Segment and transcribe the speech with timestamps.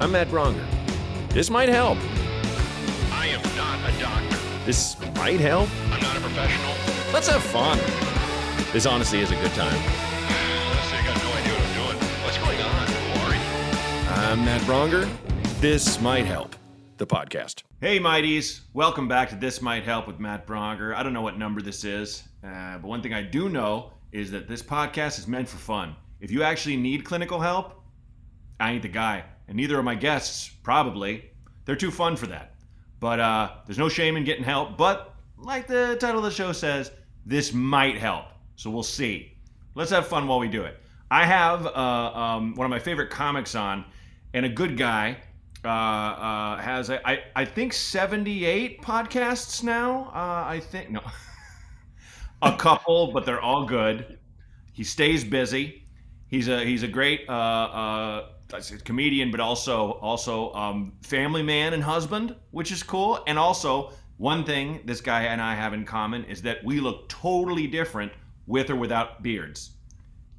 [0.00, 0.64] I'm Matt Braunger.
[1.30, 1.98] This might help.
[3.10, 4.36] I am not a doctor.
[4.64, 5.68] This might help.
[5.90, 6.72] I'm not a professional.
[7.12, 7.78] Let's have fun.
[8.72, 9.74] This honestly is a good time.
[9.74, 11.98] Honestly, I got no idea what I'm doing.
[12.22, 12.86] What's going on?
[12.86, 14.30] Who are you?
[14.30, 15.08] I'm Matt Braunger.
[15.60, 16.54] This might help.
[16.98, 17.64] The podcast.
[17.80, 18.60] Hey, Mighties.
[18.74, 20.94] Welcome back to This Might Help with Matt Braunger.
[20.94, 24.30] I don't know what number this is, uh, but one thing I do know is
[24.30, 25.96] that this podcast is meant for fun.
[26.20, 27.82] If you actually need clinical help,
[28.60, 29.24] I ain't the guy.
[29.48, 31.30] And neither are my guests, probably.
[31.64, 32.54] They're too fun for that.
[33.00, 34.76] But uh, there's no shame in getting help.
[34.76, 36.90] But like the title of the show says,
[37.24, 38.26] this might help.
[38.56, 39.32] So we'll see.
[39.74, 40.80] Let's have fun while we do it.
[41.10, 43.84] I have uh, um, one of my favorite comics on,
[44.34, 45.16] and a good guy
[45.64, 50.10] uh, uh, has I, I think 78 podcasts now.
[50.14, 51.00] Uh, I think no,
[52.42, 54.18] a couple, but they're all good.
[54.72, 55.84] He stays busy.
[56.26, 57.22] He's a he's a great
[58.52, 63.22] uh, uh, comedian, but also also um, family man and husband, which is cool.
[63.26, 67.08] And also one thing this guy and I have in common is that we look
[67.08, 68.12] totally different
[68.46, 69.72] with or without beards.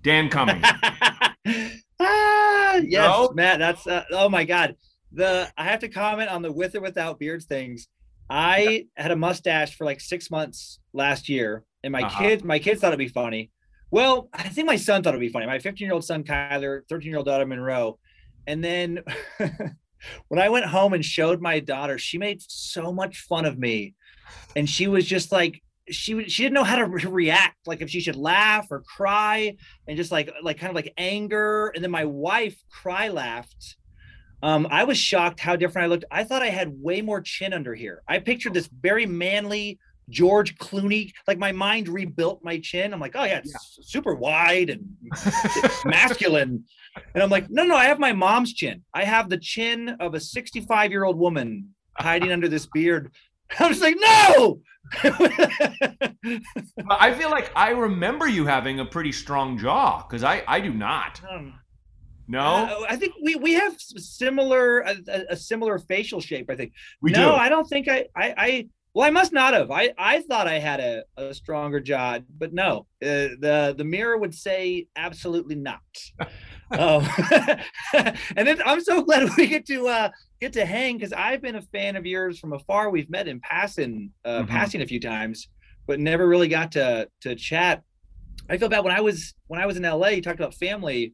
[0.03, 0.65] Dan Cummins.
[1.99, 3.31] ah, yes, No?
[3.33, 3.59] Matt.
[3.59, 4.75] That's uh, oh my god.
[5.11, 7.87] The I have to comment on the with or without beards things.
[8.29, 12.23] I had a mustache for like six months last year, and my Uh-huh.
[12.23, 13.51] kids, my kids thought it'd be funny.
[13.91, 15.47] Well, I think my son thought it'd be funny.
[15.47, 17.97] My 15 year old son Kyler, 13 year old daughter Monroe,
[18.45, 18.99] and then
[20.27, 23.95] when I went home and showed my daughter, she made so much fun of me,
[24.55, 27.89] and she was just like she she didn't know how to re- react like if
[27.89, 29.55] she should laugh or cry
[29.87, 31.71] and just like like kind of like anger.
[31.73, 33.75] And then my wife cry laughed.
[34.43, 36.05] Um i was shocked how different i looked.
[36.11, 38.03] I thought i had way more chin under here.
[38.07, 39.79] I pictured this very manly
[40.09, 44.69] george clooney like my mind rebuilt my chin i'm like oh yeah it's super wide
[44.69, 44.85] and
[45.85, 46.63] masculine
[47.13, 50.13] and i'm like no no i have my mom's chin i have the chin of
[50.15, 53.11] a 65 year old woman hiding under this beard
[53.59, 54.61] i was like no
[56.89, 60.73] I feel like I remember you having a pretty strong jaw because I I do
[60.73, 61.21] not.
[61.29, 61.53] Um,
[62.27, 66.49] No, Uh, I think we we have similar a, a- a similar facial shape.
[66.49, 66.73] I think.
[67.01, 67.35] we no, do.
[67.35, 68.67] I don't think I I I.
[68.93, 69.69] Well, I must not have.
[69.71, 72.87] I I thought I had a, a stronger jaw, but no.
[73.01, 75.79] Uh, the the mirror would say absolutely not.
[76.71, 77.07] um,
[78.35, 80.09] and then I'm so glad we get to uh
[80.41, 82.89] get to hang because I've been a fan of yours from afar.
[82.89, 84.47] We've met in passing uh, Mhm.
[84.47, 85.47] passing a few times,
[85.87, 87.83] but never really got to to chat.
[88.49, 90.09] I feel bad when I was when I was in LA.
[90.09, 91.13] You talked about family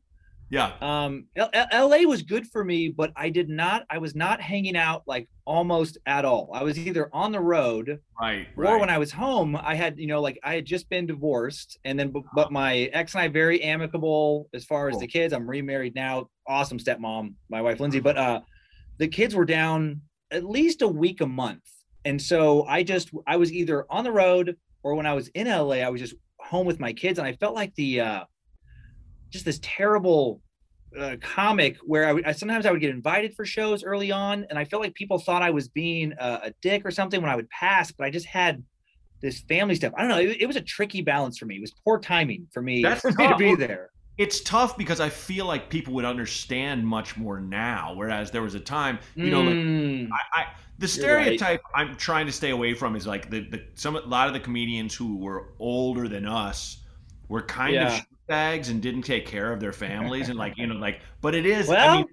[0.49, 0.73] yeah.
[0.81, 4.39] um L- L- la was good for me but i did not i was not
[4.41, 8.47] hanging out like almost at all i was either on the road Right.
[8.55, 8.79] or right.
[8.79, 11.97] when i was home i had you know like i had just been divorced and
[11.99, 14.99] then but my ex and i very amicable as far as Cool.
[15.01, 18.39] the kids i'm remarried now awesome stepmom my wife lindsay but uh
[18.97, 20.01] the kids were down
[20.31, 21.63] at least a week a month
[22.05, 25.47] and so i just i was either on the road or when i was in
[25.47, 28.23] la i was just home with my kids and i felt like the uh
[29.35, 30.41] just this terrible
[30.99, 34.59] uh, comic where I, I sometimes I would get invited for shows early on, and
[34.59, 37.35] I felt like people thought I was being a, a dick or something when I
[37.35, 38.63] would pass, but I just had
[39.21, 39.93] this family stuff.
[39.97, 40.19] I don't know.
[40.19, 41.57] It, it was a tricky balance for me.
[41.57, 43.91] It was poor timing for me That's for me to be there.
[44.17, 48.55] it's tough because I feel like people would understand much more now, whereas there was
[48.55, 50.45] a time, you know, like Mm, I, I
[50.79, 51.45] the You're right.
[51.45, 54.33] stereotype I'm trying to stay away from is like the, the some a lot of
[54.33, 56.83] the comedians who were older than us
[57.29, 58.05] were kind of Yeah.
[58.27, 61.45] Bags and didn't take care of their families and like you know like but it
[61.45, 62.05] is I mean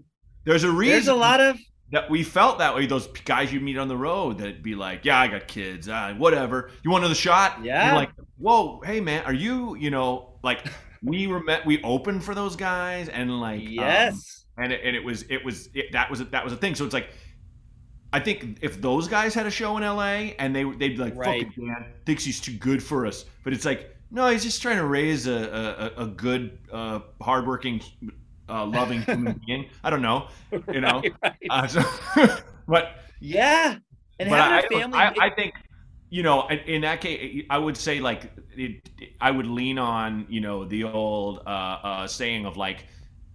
[0.45, 1.59] there's a reason there's a lot of
[1.93, 5.05] that we felt that way those guys you meet on the road that'd be like
[5.05, 7.87] yeah I got kids ah, whatever you want another shot Yeah.
[7.87, 10.67] You're like whoa hey man are you you know like
[11.03, 14.44] we were met we opened for those guys and like um, yes.
[14.56, 16.75] and it, and it was it was it, that was a, that was a thing.
[16.75, 17.11] So it's like,
[18.12, 20.37] I think if those guys had a show in L.A.
[20.39, 21.47] and they they'd be like, Right.
[21.47, 24.78] "Fucking Dan thinks he's too good for us," but it's like, no, he's just trying
[24.78, 27.83] to raise a a, a good, uh, hardworking,
[28.49, 29.71] uh, loving human being.
[29.84, 30.28] I don't know,
[30.71, 31.05] you know.
[31.05, 31.34] Right, right.
[31.50, 31.82] Uh, so,
[32.69, 33.79] but yeah.
[34.19, 35.55] And but having a family, I, I think
[36.11, 38.88] you know in, that case i would say like it,
[39.20, 41.50] i would lean on you know the old uh,
[41.82, 42.87] uh, saying of like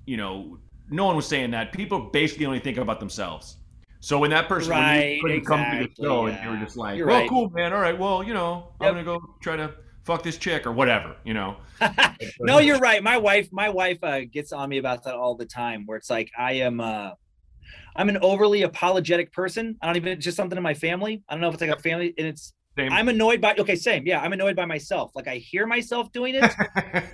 [0.06, 0.59] you know
[0.89, 3.57] no one was saying that people basically only think about themselves
[4.00, 6.50] so when that person when Right, you couldn't come to the exactly, show and you
[6.50, 7.27] were just like You're well right.
[7.27, 9.73] cool man all right well you know i'm gonna go try to
[10.07, 11.57] fuck this chick or whatever you know
[12.39, 13.04] no, you're right.
[13.04, 15.86] My wife, my wife uh, gets on me about that all the time.
[15.86, 17.12] Where it's like I am, uh,
[17.95, 19.77] I'm an overly apologetic person.
[19.81, 21.24] I don't even it's just something in my family.
[21.27, 22.92] I don't know if it's like a family, and it's Same.
[22.92, 24.06] I'm annoyed by okay, same.
[24.06, 25.12] Yeah, I'm annoyed by myself.
[25.15, 26.51] Like I hear myself doing it,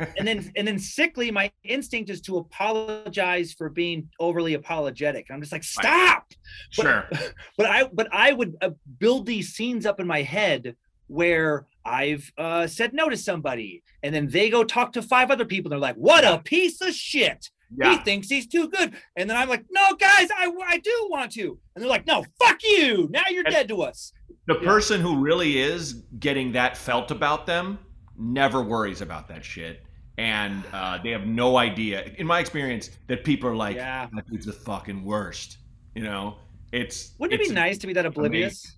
[0.17, 5.27] and then and then sickly, my instinct is to apologize for being overly apologetic.
[5.29, 6.31] I'm just like, stop.
[6.69, 7.09] sure.
[7.57, 10.75] But I but I would uh, build these scenes up in my head
[11.07, 15.45] where I've uh, said no to somebody, and then they go talk to five other
[15.45, 15.71] people.
[15.71, 17.49] And they're like, "What a piece of shit!
[17.81, 21.31] He thinks he's too good." And then I'm like, "No, guys, I I do want
[21.33, 23.07] to." And they're like, "No, fuck you!
[23.11, 24.13] Now you're And- dead to us."
[24.45, 24.65] The Yeah.
[24.67, 27.79] person who really is getting that felt about them
[28.17, 29.83] never worries about that shit.
[30.17, 34.07] And uh, they have no idea, in my experience, that people are like, Yeah.
[34.13, 35.57] that dude's the fucking worst.
[35.95, 36.37] You know,
[36.71, 37.13] it's.
[37.19, 38.77] Wouldn't it be nice to be that oblivious?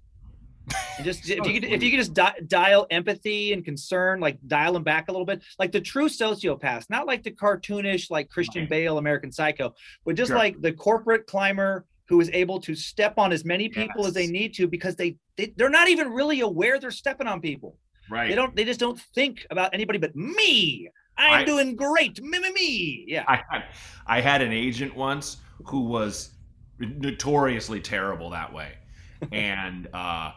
[0.98, 4.38] And just if you could, if you could just di- dial empathy and concern, like
[4.48, 8.30] dial them back a little bit, like the true sociopaths, not like the cartoonish, like
[8.30, 9.74] Christian Bale, American Psycho,
[10.06, 10.38] but just Sure.
[10.38, 14.28] like the corporate climber who is able to step on as many people as they
[14.28, 17.78] need to because they, they they're not even really aware they're stepping on people.
[18.10, 18.30] Right.
[18.30, 18.56] They don't.
[18.56, 20.90] They just don't think about anybody but me.
[21.18, 22.22] I'm I- doing great.
[22.22, 23.06] Me, me, me.
[23.08, 23.24] Yeah.
[23.28, 23.64] I had,
[24.06, 26.32] I had an agent once who was
[26.80, 28.74] notoriously terrible that way,
[29.32, 30.32] and uh,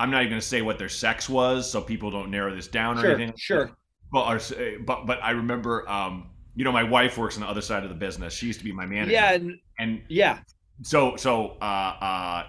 [0.00, 2.68] I'm not even going to say what their sex was, so people don't narrow this
[2.68, 3.14] down or sure.
[3.14, 3.34] anything.
[3.36, 3.70] Sure.
[4.12, 4.56] But, or,
[4.86, 7.88] but but I remember, um, you know, my wife works on the other side of
[7.88, 8.32] the business.
[8.32, 9.12] She used to be my manager.
[9.12, 9.32] Yeah.
[9.32, 10.38] And, and yeah.
[10.82, 12.46] so so uh, uh,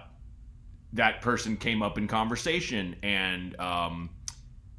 [0.92, 4.10] that person came up in conversation, and um,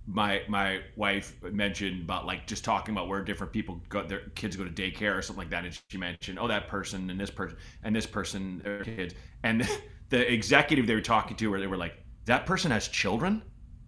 [0.08, 4.56] my my wife mentioned about like just talking about where different people go their kids
[4.56, 7.30] go to daycare or something like that, and she mentioned oh that person and this
[7.30, 9.14] person and this person their kids,
[9.44, 9.68] and
[10.10, 13.44] the executive they were talking to, where they were like that person has children.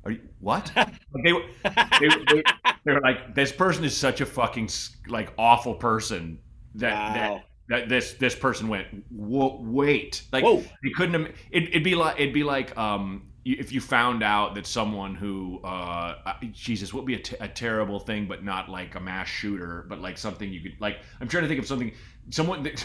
[0.06, 0.72] Are you, what?
[0.76, 2.44] Like, they, were- they, they,
[2.86, 4.70] they were like, this person is such a fucking
[5.08, 6.40] like awful person
[6.76, 7.44] that that wow.
[7.70, 10.64] that this this person went wait like Whoa.
[10.84, 14.56] they couldn't have it, it'd be like it'd be like um if you found out
[14.56, 18.70] that someone who uh uh, jesus would be a, t- a terrible thing but not
[18.70, 21.68] like a mass shooter but like something you could like i'm trying to think of
[21.68, 21.92] something
[22.30, 22.84] someone that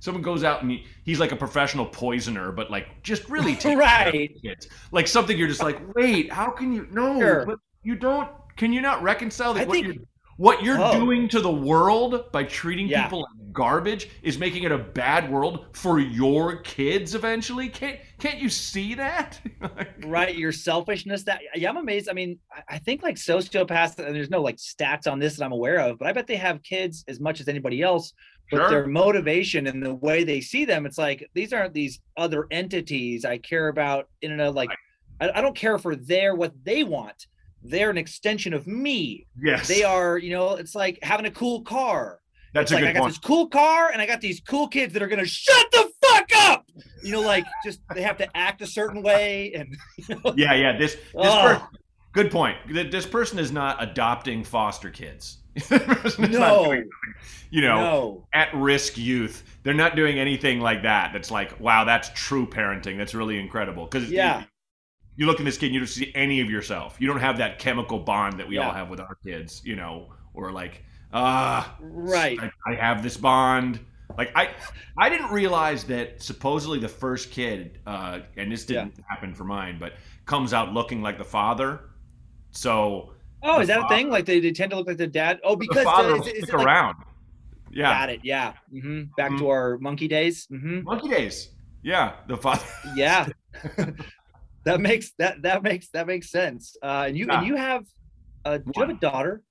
[0.00, 4.30] someone goes out and he, he's like a professional poisoner but like just really Right.
[4.42, 7.46] kids like something you're just like wait how can you no Sure.
[7.46, 10.04] but you don't can you not reconcile that I what think- you're
[10.38, 10.92] what you're Oh.
[10.98, 13.02] doing to the world by treating Yeah.
[13.04, 17.68] people like garbage is making it a bad world for your kids eventually.
[17.68, 19.40] Can't can't you see that?
[20.06, 22.38] right your selfishness that yeah i'm amazed i mean
[22.68, 25.98] I- think like sociopaths and there's no like stats on this that i'm aware of
[25.98, 28.12] but i bet they have kids as much as anybody else
[28.50, 28.70] but Sure.
[28.70, 33.24] their motivation and the way they see them it's like these aren't these other entities
[33.24, 34.70] i care about in and of like
[35.20, 37.26] I, I don't care for their what they want
[37.62, 41.62] they're an extension of me yes, they are you know it's like having a cool
[41.62, 42.20] car
[42.54, 43.12] That's it's a like I got point.
[43.14, 46.28] this cool car and I got these cool kids that are gonna shut the fuck
[46.36, 46.66] up.
[47.02, 49.76] You know, like just they have to act a certain way and
[50.36, 50.76] Yeah, yeah.
[50.78, 51.42] This this Oh.
[51.70, 51.78] per-
[52.12, 52.56] good point.
[52.90, 55.38] This person is not adopting foster kids.
[55.54, 56.64] This person is not No.
[56.66, 56.88] doing
[57.50, 58.26] you know, no.
[58.34, 59.42] at risk youth.
[59.62, 61.12] They're not doing anything like that.
[61.12, 62.96] That's like, wow, that's true parenting.
[62.98, 63.86] That's really incredible.
[63.86, 64.44] Because Yeah.
[65.18, 66.96] You look at this kid, and you don't see any of yourself.
[66.98, 69.60] You don't have that chemical bond that we all have with our kids.
[69.64, 70.82] You know, or like,
[71.12, 72.38] ah, Right.
[72.40, 73.80] I, I have this bond.
[74.16, 74.50] Like I,
[74.96, 79.76] I didn't realize that supposedly the first kid, uh, and this didn't happen for mine,
[79.78, 79.92] but
[80.24, 81.80] comes out looking like the father.
[82.52, 83.12] So
[83.42, 84.08] Oh, is that a thing?
[84.08, 85.40] Like they, they tend to look like the dad?
[85.44, 86.96] Oh, because the father uh, is, is stick it like- around.
[87.70, 88.20] Yeah, Got it.
[88.24, 88.54] Yeah.
[88.72, 89.02] Mm-hmm.
[89.18, 89.38] Back Mhm.
[89.40, 90.46] to our monkey days.
[90.50, 90.84] Mm-hmm.
[90.84, 91.50] monkey days.
[91.82, 92.64] Yeah, the father.
[92.96, 93.28] Yeah.
[94.68, 96.76] that makes that that makes that makes sense.
[96.82, 97.38] Uh, and you Yeah.
[97.38, 97.84] and you have
[98.44, 99.42] uh, do you have a daughter?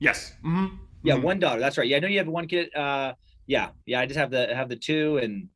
[0.00, 0.32] yes.
[0.42, 0.66] hmm
[1.02, 1.60] Yeah, one daughter.
[1.60, 1.88] That's right.
[1.88, 2.74] Yeah, I know you have one kid.
[2.74, 3.14] Uh,
[3.46, 4.00] yeah, yeah.
[4.00, 5.48] I just have the have the two, and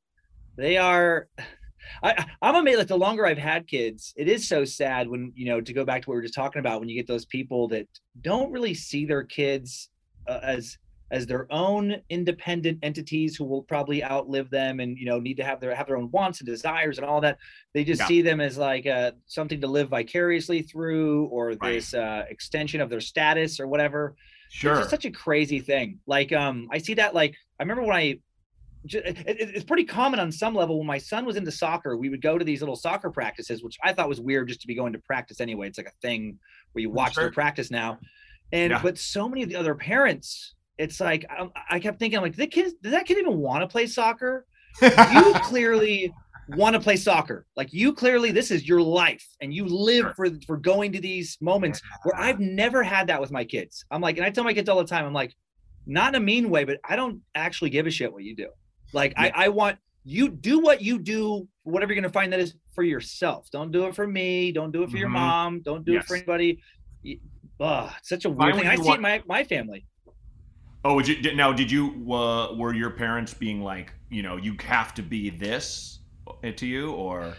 [0.57, 1.29] they are.
[2.03, 2.79] I I'm amazed.
[2.79, 5.85] Like the longer I've had kids, it is so sad when you know to go
[5.85, 7.87] back to what we were just talking about when you get those people that
[8.21, 9.89] don't really see their kids
[10.29, 10.79] uh, as
[11.11, 15.45] as their own independent entities who will probably outlive them and you know need to
[15.45, 17.39] have their have their own wants and desires and all that
[17.75, 18.07] they just Yeah.
[18.09, 21.61] see them as like uh, something to live vicariously through or Right.
[21.75, 24.77] this uh, extension of their status or whatever it's Sure.
[24.77, 25.99] just such a crazy thing.
[26.07, 27.15] Like, um, I see that.
[27.17, 28.21] Like, I remember when I,
[28.87, 30.79] ju- it, it- it's pretty common on some level.
[30.79, 33.77] When my son was into soccer, we would go to these little soccer practices, which
[33.83, 35.67] I thought was weird just to be going to practice anyway.
[35.67, 36.39] It's like a thing
[36.73, 37.25] where you watch Sure.
[37.25, 37.99] their practice now,
[38.53, 38.81] and Yeah.
[38.83, 42.37] but so many of the other parents, it's like I, I kept thinking, I'm like,
[42.37, 44.47] the kid, does that kid even want to play soccer?
[44.83, 46.13] You clearly
[46.51, 47.47] want to play soccer.
[47.57, 51.39] Like you clearly, this is your life, and you live for for going to these
[51.41, 53.85] moments where I've never had that with my kids.
[53.91, 55.35] I'm like, and I tell my kids all the time, I'm like,
[55.87, 58.49] not in a mean way, but I don't actually give a shit what you do.
[58.93, 59.31] Like, Yeah.
[59.35, 62.85] I, I want you do what you do, whatever you're gonna find that is for
[62.85, 63.49] yourself.
[63.51, 64.53] Don't do it for me.
[64.53, 65.13] Don't do it for your Mhm.
[65.13, 65.61] mom.
[65.63, 66.61] Don't do it for anybody.
[67.61, 68.67] Ugh, such a Why weird thing.
[68.69, 69.87] I see want- my, my family.
[70.87, 71.53] Oh, would you now?
[71.53, 75.99] Did you uh, were your parents being like, you know, you have to be this
[76.29, 77.35] uh, to you, or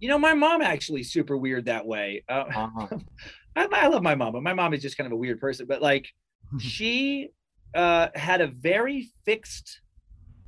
[0.00, 2.24] You know, my mom actually super weird that way.
[2.30, 2.86] Uh, uh,
[3.56, 5.66] I, I love my mom, but my mom is just kind of a weird person.
[5.66, 6.08] But like,
[6.58, 7.28] she
[7.74, 9.82] uh, had a very fixed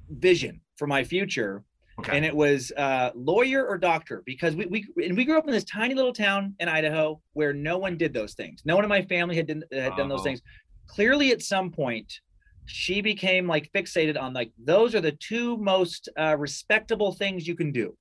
[0.09, 1.62] vision for my future,
[2.00, 5.45] okay, and it was uh, lawyer or doctor because we, we and we grew up
[5.47, 8.62] in this tiny little town in Idaho where no one did those things.
[8.64, 10.25] No one in my family had done, had done those Oh.
[10.25, 10.40] things.
[10.87, 12.21] Clearly, at some point,
[12.67, 17.55] she became like fixated on like those are the two most uh, respectable things you
[17.55, 17.97] can do,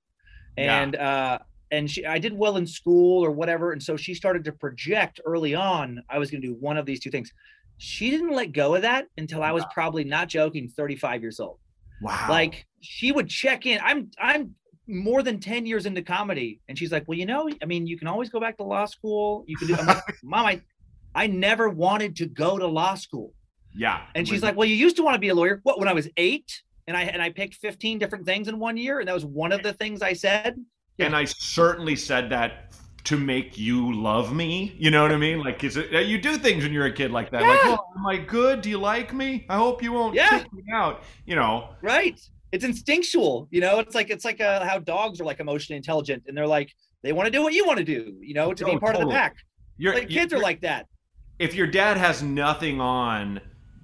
[0.58, 0.82] Yeah.
[0.82, 1.40] and uh,
[1.72, 5.20] and she I did well in school or whatever, and so she started to project
[5.26, 7.32] early on I was going to do one of these two things.
[7.78, 11.58] She didn't let go of that until I was probably not joking 35 years old
[12.02, 14.54] wow, like she would check in i'm i'm
[14.88, 17.98] more than 10 years into comedy and she's like well you know i mean you
[17.98, 20.62] can always go back to law school you can do i'm like mom i
[21.16, 23.34] i never wanted to go to law school
[23.76, 25.88] yeah, and she's like well you used to want to be a lawyer what when
[25.88, 29.08] i was eight and i and i picked 15 different things in one year and
[29.08, 30.56] that was one of the things i said
[31.00, 32.72] and I certainly said that
[33.06, 34.76] to make you love me.
[34.78, 35.40] You know what I mean?
[35.40, 37.42] Like, is it you do things when you're a kid like that?
[37.42, 37.78] Like, Yeah.
[37.78, 38.62] oh, am I good?
[38.62, 39.46] Do you like me?
[39.50, 40.30] I hope you won't Yeah.
[40.30, 41.04] kick me out.
[41.26, 42.20] You know, right
[42.52, 46.24] it's instinctual you know it's like it's like uh, how dogs are like emotionally intelligent
[46.28, 48.64] and they're like they want to do what you want to do you know to
[48.64, 49.36] Oh, be part of the pack
[49.78, 50.86] you're like kids are like that
[51.44, 53.42] if your dad has nothing on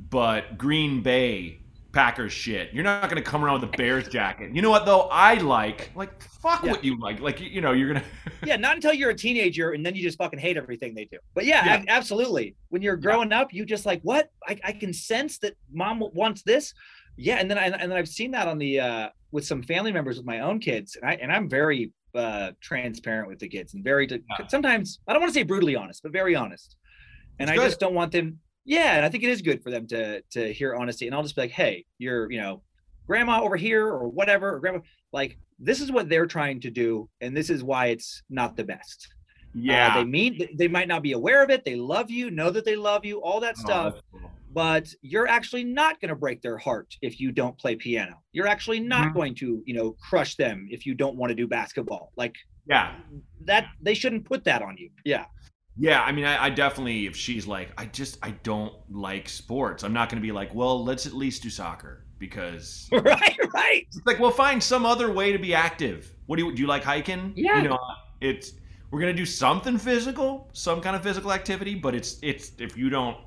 [0.09, 1.59] but Green Bay
[1.91, 4.55] Packers shit, you're not gonna come around with a Bears jacket.
[4.55, 5.09] You know what though?
[5.11, 6.71] I like like fuck Yeah.
[6.71, 7.19] what you like.
[7.19, 8.03] Like you, know, you're gonna
[8.45, 11.17] yeah, not until you're a teenager and then you just fucking hate everything they do.
[11.33, 11.73] But yeah, Yeah.
[11.77, 12.55] ab- absolutely.
[12.69, 14.29] When you're growing up, you just like, what?
[14.47, 16.73] I, I can sense that mom wants this.
[17.17, 19.91] Yeah, and then I, and then I've seen that on the uh with some family
[19.91, 23.73] members with my own kids, and I and I'm very uh transparent with the kids
[23.73, 24.47] and very Yeah.
[24.47, 26.75] sometimes I don't want to say brutally honest, but very honest.
[27.39, 27.67] And It's I good.
[27.69, 28.39] just don't want them.
[28.65, 31.07] Yeah, and I think it is good for them to to hear honesty.
[31.07, 32.61] And I'll just be like, hey, you're you know,
[33.07, 34.79] grandma over here or whatever, or grandma
[35.13, 38.63] like this is what they're trying to do, and this is why it's not the
[38.63, 39.07] best.
[39.11, 39.93] Uh, yeah.
[39.95, 41.65] they mean they might not be aware of it.
[41.65, 43.93] They love you, know that they love you, all that Oh, stuff.
[44.11, 44.31] cool.
[44.51, 48.15] But you're actually not going to break their heart if you don't play piano.
[48.31, 49.13] You're actually not Mhm.
[49.13, 52.11] going to, you know, crush them if you don't want to do basketball.
[52.15, 52.35] Like
[52.67, 52.95] Yeah.
[53.41, 54.89] that, they shouldn't put that on you.
[55.05, 55.25] Yeah,
[55.79, 59.83] Yeah, I mean, I, I definitely, if she's like, I just, I don't like sports,
[59.83, 63.87] I'm not going to be like, well, let's at least do soccer because right, right.
[63.87, 66.13] it's like, well, find some other way to be active.
[66.25, 67.31] What do you, do you like hiking?
[67.37, 67.61] Yeah.
[67.61, 67.79] You know,
[68.19, 68.53] it's,
[68.91, 72.75] we're going to do something physical, some kind of physical activity, but it's, it's, if
[72.77, 73.17] you don't,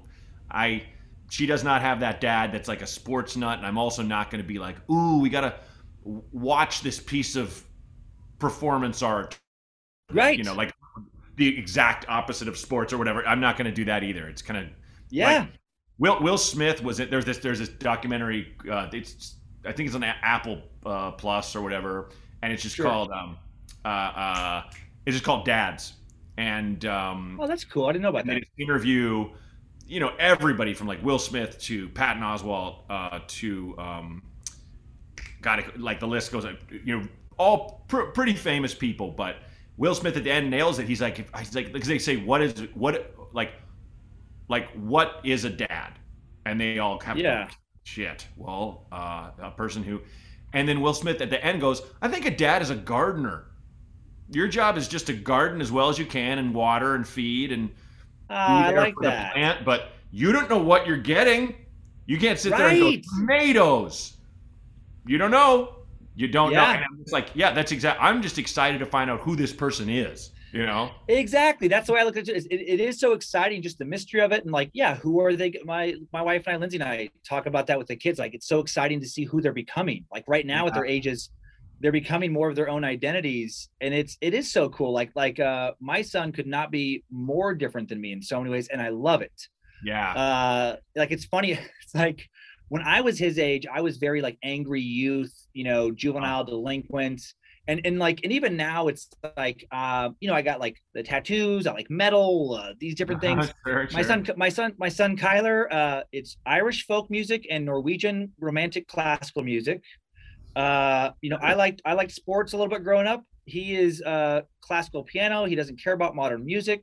[0.51, 0.85] I,
[1.31, 3.57] she does not have that dad that's like a sports nut.
[3.57, 5.55] And I'm also not going to be like, ooh, we got to
[6.05, 7.65] watch this piece of
[8.39, 9.39] performance art
[10.11, 10.37] Right.
[10.37, 10.73] you know, like
[11.37, 13.27] the exact opposite of sports or whatever.
[13.27, 14.29] I'm not going to do that either.
[14.29, 14.73] It's kind of
[15.11, 15.39] yeah.
[15.41, 15.49] like-
[15.99, 17.11] Will Will Smith was it?
[17.11, 18.55] There's this there's this documentary.
[18.69, 22.09] Uh, it's I think it's on Apple uh, Plus or whatever,
[22.43, 22.87] and it's just Sure.
[22.87, 23.37] called um
[23.85, 24.63] uh, uh
[25.07, 25.93] it's just called Dads,
[26.39, 27.87] and um oh, that's cool.
[27.87, 28.43] I didn't know about that.
[28.59, 29.31] interview
[29.87, 34.23] you know everybody from like Will Smith to Patton Oswalt uh, to um,
[35.43, 36.47] God, it- like the list goes.
[36.85, 39.37] You know, all pr- pretty famous people, but
[39.77, 40.87] Will Smith at the end nails it.
[40.87, 43.53] He's like, he's like, because they say, what is what like
[44.49, 45.93] like what is a dad,
[46.47, 47.49] and they all have Yeah.
[47.85, 48.27] shit.
[48.37, 50.01] Well, uh, a person who,
[50.53, 53.47] and then Will Smith at the end goes, I think a dad is a gardener.
[54.31, 57.53] Your job is just to garden as well as you can and water and feed
[57.53, 57.71] and
[58.31, 59.33] Ah, I be there like for the that.
[59.35, 61.55] plant, but you don't know what you're getting.
[62.07, 63.03] You can't sit there and Right.
[63.05, 64.17] go tomatoes.
[65.07, 65.77] You don't know.
[66.15, 66.61] You don't know.
[66.61, 66.75] Yeah.
[66.75, 67.99] And I'm just like, yeah, that's exact.
[68.03, 70.31] I'm just excited to find out who this person is.
[70.53, 70.91] You know?
[71.09, 71.67] Exactly.
[71.67, 72.47] That's the way I look at it.
[72.51, 75.35] It, it is so exciting, just the mystery of it, and like, yeah, who are
[75.35, 75.55] they?
[75.65, 78.19] My my wife and I, Lindsay and I, talk about that with the kids.
[78.19, 80.05] Like, it's so exciting to see who they're becoming.
[80.13, 81.31] Like right now, at their ages,
[81.81, 84.93] they're becoming more of their own identities, and it's it is so cool.
[84.93, 88.51] Like like uh, my son could not be more different than me in so many
[88.51, 89.49] ways, and I love it.
[89.83, 90.13] Yeah.
[90.13, 91.59] Uh, like it's funny.
[91.83, 92.29] It's like
[92.73, 97.21] when I was his age, I was very like angry youth, you know, juvenile delinquent.
[97.69, 101.03] And, and like and even now it's like uh, you know I got like the
[101.03, 103.53] tattoos I like metal uh, these different things.
[103.67, 104.05] Sure, my sure.
[104.05, 109.45] son my son my son Kyler uh it's Irish folk music and Norwegian romantic classical
[109.45, 109.83] music.
[110.57, 113.23] Uh you know I liked I liked sports a little bit growing up.
[113.45, 115.45] He is uh classical piano.
[115.45, 116.83] He doesn't care about modern music.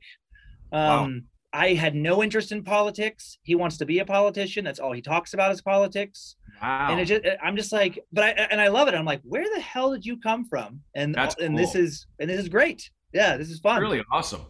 [0.70, 1.20] Um Wow.
[1.52, 5.02] I had no interest in politics he wants to be a politician that's all he
[5.02, 6.88] talks about is politics Wow.
[6.90, 8.94] and it just I'm just like, but I and I love it.
[8.94, 10.80] I'm like, where the hell did you come from?
[10.94, 12.90] And That's and this is and this is great.
[13.12, 13.80] Yeah, this is fun.
[13.80, 14.42] really awesome.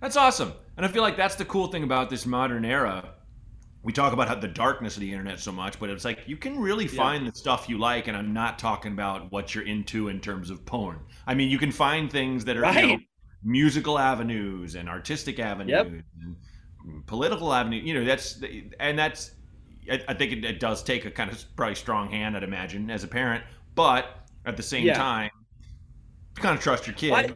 [0.00, 0.52] That's awesome.
[0.76, 3.14] And I feel like that's the cool thing about this modern era.
[3.84, 6.36] We talk about how the darkness of the internet so much, but it's like you
[6.36, 6.90] can really Yeah.
[6.96, 10.50] find the stuff you like, and I'm not talking about what you're into in terms
[10.50, 10.98] of porn.
[11.26, 13.00] I mean, you can find things that are you know, Right.
[13.44, 17.84] Musical avenues and artistic avenues and political avenues.
[17.84, 18.42] You know, that's
[18.80, 19.32] and that's.
[19.90, 22.88] I, I think it, it does take a kind of probably strong hand, I'd imagine,
[22.90, 23.42] as a parent,
[23.74, 24.06] but
[24.46, 24.94] at the same Yeah.
[24.94, 25.30] time,
[26.36, 27.10] you kind of trust your kid.
[27.10, 27.34] Why-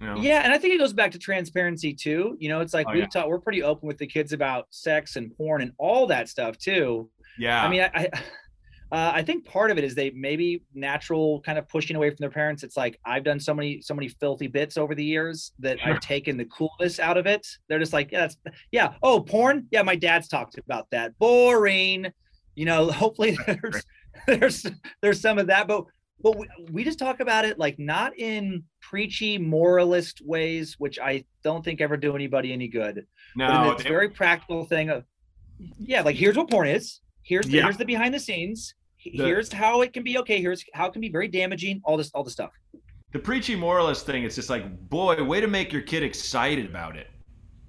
[0.00, 0.16] you know?
[0.16, 2.36] Yeah, and I think it goes back to transparency too.
[2.40, 3.06] You know, it's like Oh, we've yeah.
[3.06, 6.58] taught we're pretty open with the kids about sex and porn and all that stuff
[6.58, 7.08] too.
[7.38, 7.64] Yeah.
[7.64, 8.08] I mean, I I,
[8.92, 12.18] uh, I think part of it is they maybe natural kind of pushing away from
[12.20, 12.62] their parents.
[12.62, 15.78] It's like I've done so many so many filthy bits over the years that.
[15.84, 17.46] I've taken the coolness out of it.
[17.68, 18.36] They're just like, yeah, that's,
[18.70, 18.92] yeah.
[19.02, 19.66] Oh, porn.
[19.70, 21.18] Yeah, my dad's talked about that.
[21.18, 22.06] Boring.
[22.54, 23.82] You know, hopefully there's
[24.26, 24.66] there's
[25.00, 25.84] there's some of that, but
[26.20, 31.24] but we, we just talk about it like not in preachy moralist ways, which I
[31.42, 35.04] don't think ever do anybody any good no, they- very practical thing of
[35.78, 37.62] yeah like here's what porn is here's the, Yeah.
[37.64, 40.92] here's the behind the scenes The- here's how it can be okay here's how it
[40.92, 42.52] can be very damaging all this all the stuff
[43.12, 46.96] the preachy moralist thing, it's just like, boy, way to make your kid excited about
[46.96, 47.08] it.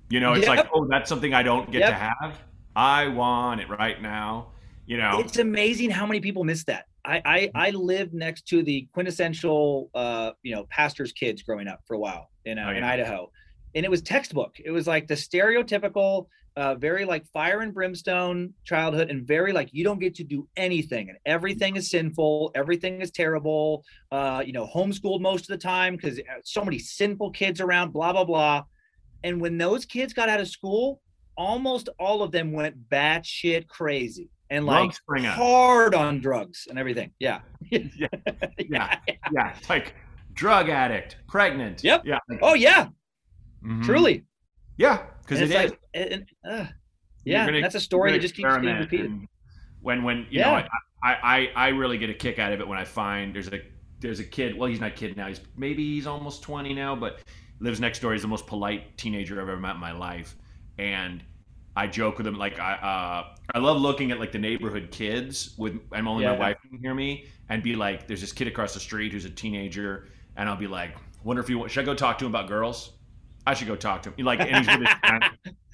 [0.09, 1.89] You know, it's like, oh, that's something I don't get Yep.
[1.89, 2.39] to have.
[2.77, 4.53] I want it right now.
[4.85, 8.63] You know, it's amazing how many people miss that i i, I lived next to
[8.63, 12.73] the quintessential uh you know pastor's kids growing up for a while in, uh, Oh,
[12.73, 13.29] in idaho
[13.75, 18.53] and it was textbook it was like the stereotypical uh, very like fire and brimstone
[18.63, 23.01] childhood and very like you don't get to do anything and everything is sinful everything
[23.01, 27.59] is terrible uh, you know homeschooled most of the time because so many sinful kids
[27.59, 28.63] around blah blah blah
[29.23, 31.01] and when those kids got out of school
[31.35, 35.35] almost all of them went batshit crazy and like Drugs spring out.
[35.35, 37.39] hard on drugs and everything yeah
[37.71, 37.79] yeah,
[38.59, 38.97] yeah,
[39.31, 39.55] yeah.
[39.57, 39.95] It's like
[40.33, 41.83] drug addict, pregnant.
[41.83, 42.03] Yep.
[42.05, 42.19] Yeah.
[42.41, 42.87] oh yeah
[43.63, 43.83] Mhm.
[43.83, 44.23] truly
[44.77, 46.65] Yeah, because it like and, uh,
[47.25, 49.11] yeah gonna- that's a story that just keeps being repeated
[49.81, 50.61] When when you Yeah.
[50.61, 50.67] know,
[51.03, 53.61] I, I I really get a kick out of it when I find there's a
[53.99, 54.57] there's a kid.
[54.57, 55.27] Well, he's not a kid now.
[55.27, 57.19] He's maybe he's almost 20 now, but
[57.59, 58.13] lives next door.
[58.13, 60.35] He's the most polite teenager I've ever met in my life,
[60.77, 61.23] and
[61.75, 65.55] I joke with him like I uh, I love looking at like the neighborhood kids
[65.57, 68.73] with and only my wife can hear me and be like, there's this kid across
[68.73, 71.85] the street who's a teenager, and I'll be like, wonder if you want, should I
[71.85, 72.93] go talk to him about girls?
[73.45, 74.25] I should go talk to him.
[74.25, 74.87] Like, and he's his.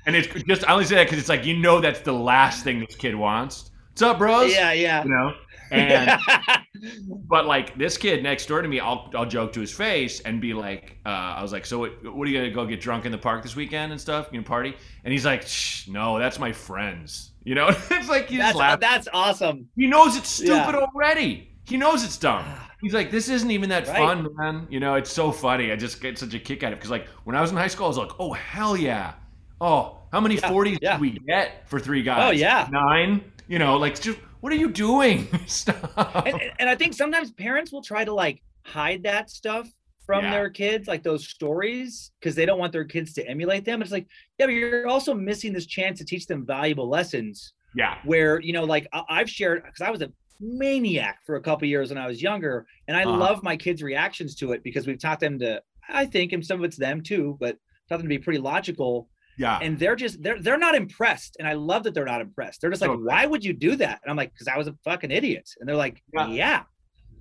[0.06, 2.64] And it's just I only say that because it's like you know that's the last
[2.64, 3.70] thing this kid wants.
[3.92, 4.52] What's up, bros?
[4.52, 5.34] yeah yeah You know,
[5.72, 6.20] and
[7.28, 10.40] but like this kid next door to me, I'll I'll joke to his face and
[10.42, 13.06] be like, uh, I was like, so what, what are you gonna go get drunk
[13.06, 14.30] in the park this weekend and stuff?
[14.32, 14.74] You know, party?
[15.04, 17.32] And he's like, Shh, no, that's my friends.
[17.44, 18.80] You know, it's like just that's laugh.
[18.80, 20.86] that's awesome He knows it's stupid Yeah.
[20.96, 21.52] already.
[21.68, 22.46] He knows it's dumb.
[22.82, 23.98] He's like, this isn't even that Right.
[23.98, 24.68] fun, man.
[24.70, 25.72] You know, it's so funny.
[25.72, 27.58] I just get such a kick out of it because, like, when I was in
[27.58, 29.14] high school, I was like, oh hell yeah.
[29.62, 30.94] Oh, how many Yeah, 40s yeah.
[30.94, 32.30] did we get for three guys?
[32.30, 32.68] Oh, yeah.
[32.72, 33.22] nine.
[33.48, 35.28] You know, like, just what are you doing?
[35.48, 36.26] Stop.
[36.26, 39.68] and, and I think sometimes parents will try to like hide that stuff
[40.06, 40.32] from Yeah.
[40.32, 43.82] their kids, like those stories, because they don't want their kids to emulate them.
[43.82, 44.08] It's like,
[44.40, 48.54] yeah, but you're also missing this chance to teach them valuable lessons yeah, where, you
[48.54, 51.98] know, like I- I've shared, because I was a maniac for a couple years when
[51.98, 53.18] I was younger, and I Uh-huh.
[53.18, 56.60] love my kids' reactions to it because we've taught them to, I think, and some
[56.60, 57.58] of it's them too, but
[57.90, 59.58] taught them to be pretty logical yeah.
[59.62, 62.70] and they're just they're they're not impressed and i love that they're not impressed they're
[62.70, 63.08] just like Totally.
[63.08, 65.68] why would you do that and i'm like because i was a fucking idiot and
[65.68, 66.28] they're like Yeah.
[66.28, 66.64] yeah,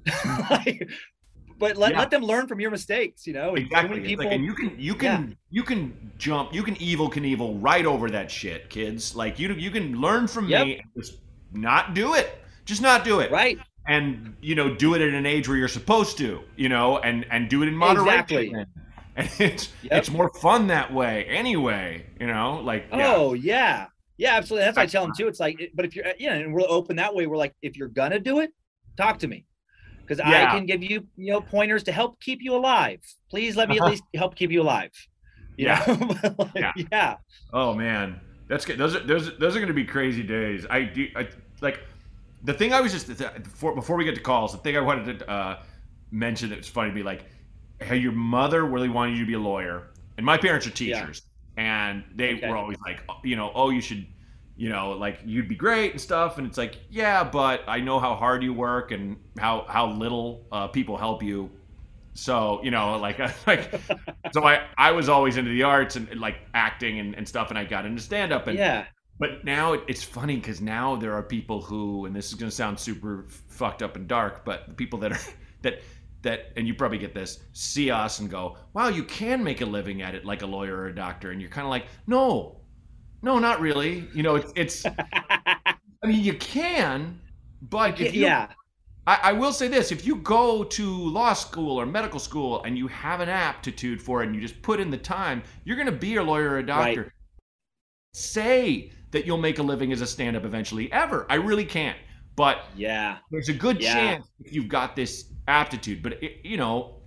[0.50, 0.90] Like,
[1.58, 1.98] but let, Yeah.
[2.00, 4.00] let them learn from your mistakes you know Exactly.
[4.00, 7.86] people like, and you can you can you can jump you can Evel Knievel right
[7.86, 9.14] over that shit, kids.
[9.16, 10.66] Like you you can learn from Yep.
[10.66, 11.18] me and just
[11.52, 12.37] not do it.
[12.68, 13.30] Just not do it.
[13.30, 13.58] right.
[13.86, 17.24] And you know do it at an age where you're supposed to you know and
[17.30, 18.08] and do it in moderation.
[18.08, 18.54] Exactly.
[19.16, 19.92] and it's Yep.
[19.92, 23.14] it's more fun that way anyway you know like yeah.
[23.16, 23.86] oh yeah.
[24.18, 24.66] Yeah absolutely.
[24.66, 25.26] That's what i tell them too.
[25.26, 27.26] It's like but if you're uh, yeah and we're open that way.
[27.26, 28.52] We're like if you're gonna do it
[28.98, 29.46] talk to me.
[30.02, 33.00] Because i can give you you know pointers to help keep you alive.
[33.30, 33.90] Please let me at uh-huh.
[33.92, 34.90] least help keep you alive.
[35.56, 36.34] You Yeah.
[36.38, 36.72] Like, Yeah.
[36.92, 37.16] yeah.
[37.54, 38.20] Oh man.
[38.48, 40.66] That's good those are those, those are going to be crazy days.
[40.68, 41.28] I do I,
[41.62, 41.80] like
[42.42, 43.08] the thing i was just
[43.42, 45.58] before, before we get to calls the thing i wanted to uh,
[46.10, 47.26] mention that was funny to be like
[47.80, 51.06] how your mother really wanted you to be a lawyer and my parents are Yeah.
[51.06, 51.22] teachers
[51.56, 52.48] and they Okay.
[52.48, 54.06] were always like you know oh you should
[54.56, 57.98] you know like you'd be great and stuff and it's like yeah but i know
[58.00, 61.50] how hard you work and how how little uh, people help you
[62.14, 63.72] so you know like like
[64.32, 67.50] so i i was always into the arts and, and, like acting and, and stuff
[67.50, 68.86] and i got into stand up and yeah
[69.18, 72.50] But now it, it's funny because now there are people who, and this is going
[72.50, 75.20] to sound super fucked up and dark, but the people that are
[75.62, 75.80] that
[76.22, 79.66] that, and you probably get this, see us and go, "Wow, you can make a
[79.66, 82.60] living at it like a lawyer or a doctor," and you're kind of like, "No,
[83.22, 84.86] no, not really." You know, it's it's.
[86.00, 87.20] I mean, you can,
[87.62, 88.48] but if you, yeah,
[89.06, 92.78] I, I will say this: if you go to law school or medical school and
[92.78, 95.86] you have an aptitude for it, and you just put in the time, you're going
[95.86, 97.02] to be a lawyer or a doctor.
[97.02, 97.12] Right.
[98.12, 100.90] Say that you'll make a living as a stand-up eventually.
[100.92, 101.96] Ever, I really can't.
[102.36, 103.94] But yeah, there's a good Yeah.
[103.94, 106.02] chance if you've got this aptitude.
[106.02, 107.00] But it, you know,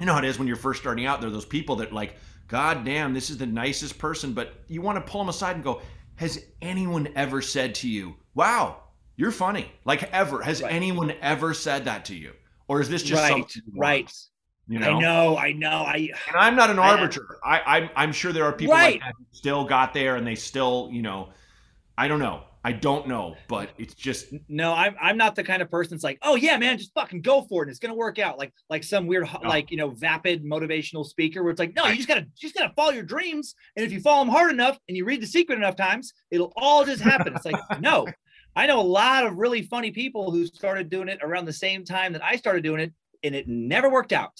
[0.00, 1.20] you know how it is when you're first starting out.
[1.20, 2.16] There are those people that like,
[2.48, 5.64] God damn, this is the nicest person, but you want to pull them aside and
[5.64, 5.80] go,
[6.16, 8.82] Has anyone ever said to you, "Wow,
[9.16, 9.72] you're funny"?
[9.84, 10.42] Like ever?
[10.42, 10.72] Has Right.
[10.72, 12.32] anyone ever said that to you,
[12.68, 14.12] or is this just right, something right.
[14.68, 14.96] You know?
[14.96, 15.68] I know, I know.
[15.82, 15.96] I
[16.28, 17.38] And I'm not an I- arbiter.
[17.44, 18.94] I, I'm I'm sure there are people Right.
[18.94, 21.30] like that who still got there and they still, you know,
[21.96, 22.44] I don't know.
[22.66, 26.02] I don't know, but it's just no, I'm I'm not the kind of person that's
[26.02, 27.66] like, oh yeah, man, just fucking go for it.
[27.66, 28.38] and It's gonna work out.
[28.38, 29.46] Like like some weird No.
[29.48, 32.54] like you know vapid motivational speaker where it's like, no, you just gotta you just
[32.54, 35.26] gotta follow your dreams, and if you follow them hard enough and you read the
[35.26, 37.34] secret enough times, it'll all just happen.
[37.36, 38.06] It's like no.
[38.56, 41.84] I know a lot of really funny people who started doing it around the same
[41.84, 42.92] time that I started doing it,
[43.24, 44.32] and it never worked out.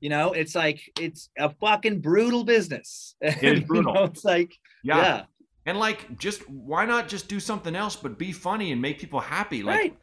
[0.00, 3.14] You know, it's like it's a fucking brutal business.
[3.22, 3.94] is And, you brutal.
[3.94, 4.96] know, it's like yeah.
[4.98, 5.22] yeah,
[5.66, 9.20] And like just why not just do something else but be funny and make people
[9.20, 9.62] happy?
[9.62, 9.96] Like right.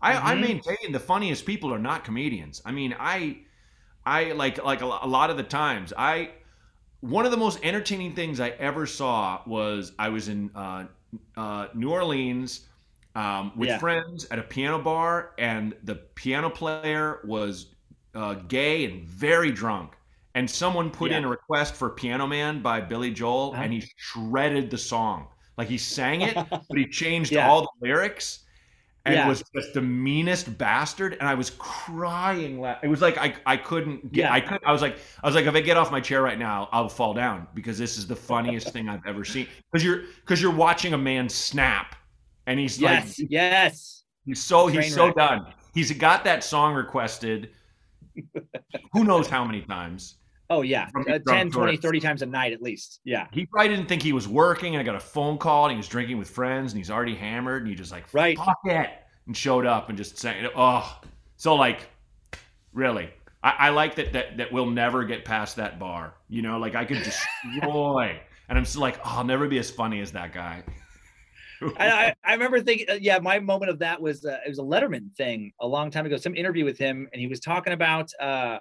[0.00, 0.36] I, I Mhm.
[0.36, 2.62] maintain the funniest people are not comedians.
[2.64, 3.38] I mean, I,
[4.06, 6.30] I like like a, a lot of the times I,
[7.00, 10.86] one of the most entertaining things I ever saw was I was in uh,
[11.36, 12.68] uh, New Orleans
[13.14, 13.80] um, with Yeah.
[13.80, 17.74] friends at a piano bar, and the piano player was
[18.14, 19.97] uh, gay and very drunk.
[20.38, 21.18] And someone put Yeah.
[21.18, 23.62] in a request for Piano Man by Billy Joel, Uh-huh.
[23.62, 25.26] and he shredded the song.
[25.56, 26.34] Like he sang it,
[26.68, 27.48] but he changed Yeah.
[27.50, 28.44] all the lyrics
[29.04, 29.28] and Yeah.
[29.28, 33.56] was just the meanest bastard and i was crying la- it was like i, I
[33.56, 34.32] couldn't get Yeah.
[34.34, 36.38] i could i was like i was like if i get off my chair right
[36.38, 40.02] now i'll fall down because this is the funniest thing i've ever seen because you're
[40.20, 41.94] because you're watching a man snap
[42.48, 44.02] and he's Yes, like yes.
[44.26, 45.14] he's so he's Train so wreck.
[45.16, 47.50] done he's got that song requested
[48.92, 50.16] who knows how many times
[50.50, 53.00] Oh yeah, uh, 10, 20, 30 times a night at least.
[53.04, 53.26] Yeah.
[53.32, 55.76] he probably didn't think he was working and i got a phone call and he
[55.76, 58.36] was drinking with friends and he's already hammered and he just like Right.
[58.38, 58.88] fuck it
[59.26, 61.00] and showed up and just saying oh
[61.36, 61.88] so like
[62.72, 63.10] really
[63.42, 66.74] I, I like that, that that we'll never get past that bar you know like
[66.74, 70.32] i could destroy and i'm still like oh, i'll never be as funny as that
[70.32, 70.62] guy
[71.76, 74.60] I, I, I remember thinking, uh, yeah, my moment of that was uh, it was
[74.60, 76.16] a Letterman thing a long time ago.
[76.16, 78.58] Some interview with him, and he was talking about uh,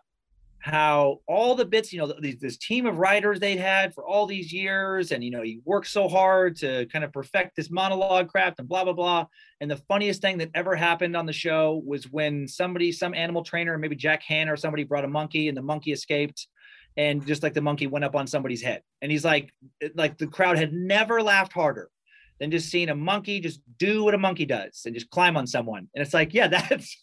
[0.59, 4.51] how all the bits, you know, this team of writers they'd had for all these
[4.51, 8.59] years, and you know, he worked so hard to kind of perfect this monologue craft
[8.59, 9.25] and blah blah blah.
[9.61, 13.43] And the funniest thing that ever happened on the show was when somebody, some animal
[13.43, 16.47] trainer, maybe Jack Hanna or somebody, brought a monkey, and the monkey escaped.
[16.95, 19.53] And just like the monkey went up on somebody's head, and he's like,
[19.93, 21.91] like the crowd had never laughed harder
[22.39, 25.47] than just seeing a monkey just do what a monkey does and just climb on
[25.47, 25.87] someone.
[25.95, 26.97] And it's like, yeah, that's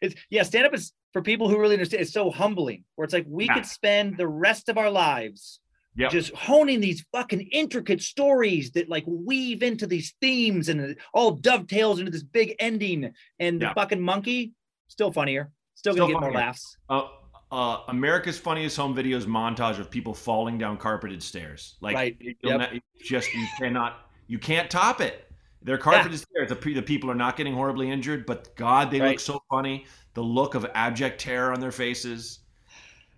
[0.00, 2.02] it's yeah, stand up is for people who really understand.
[2.02, 3.54] It's so humbling where it's like we Yeah.
[3.54, 5.60] could spend the rest of our lives
[5.96, 6.10] Yep.
[6.10, 11.30] just honing these fucking intricate stories that like weave into these themes and it all
[11.36, 13.12] dovetails into this big ending.
[13.38, 13.74] And the Yeah.
[13.74, 14.52] fucking monkey,
[14.88, 16.76] still funnier, still Still gonna get more laughs.
[16.90, 17.06] uh,
[17.52, 21.76] uh, America's Funniest Home Videos montage of people falling down carpeted stairs.
[21.80, 22.16] Like, Right.
[22.20, 22.58] Yep.
[22.58, 22.72] not-
[23.04, 25.23] just you cannot, you can't top it.
[25.64, 26.48] They're carpeted stairs.
[26.50, 29.86] The, pe- the people are not getting horribly injured, but God, they look so funny.
[30.12, 32.40] The look of abject terror on their faces.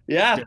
[0.06, 0.38] Yeah.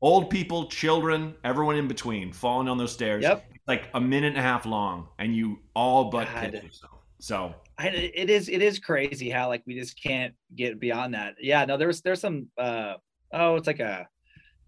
[0.00, 3.24] Old people, children, everyone in between, falling down those stairs.
[3.24, 3.44] Yep.
[3.50, 6.54] It's like a minute and a half long, and you all but God.
[6.54, 6.92] yourself.
[7.18, 11.34] So I, it is it is crazy how like we just can't get beyond that.
[11.40, 12.94] Yeah, no, there's there's some uh
[13.32, 14.06] oh, it's like a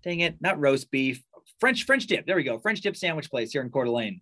[0.02, 1.22] dang it, not roast beef,
[1.60, 2.26] French French dip.
[2.26, 4.20] There we go, French dip sandwich place here in Coeur d'Alene,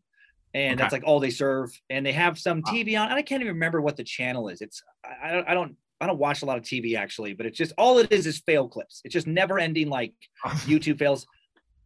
[0.55, 1.71] and that's like all they serve.
[1.91, 3.09] And they have some TV on.
[3.09, 4.61] and I can't even remember what the channel is.
[4.61, 7.47] It's I, I don't I don't I don't watch a lot of TV actually, but
[7.47, 9.01] it's just all it is is fail clips.
[9.05, 10.13] It's just never ending like
[10.45, 11.27] YouTube fails.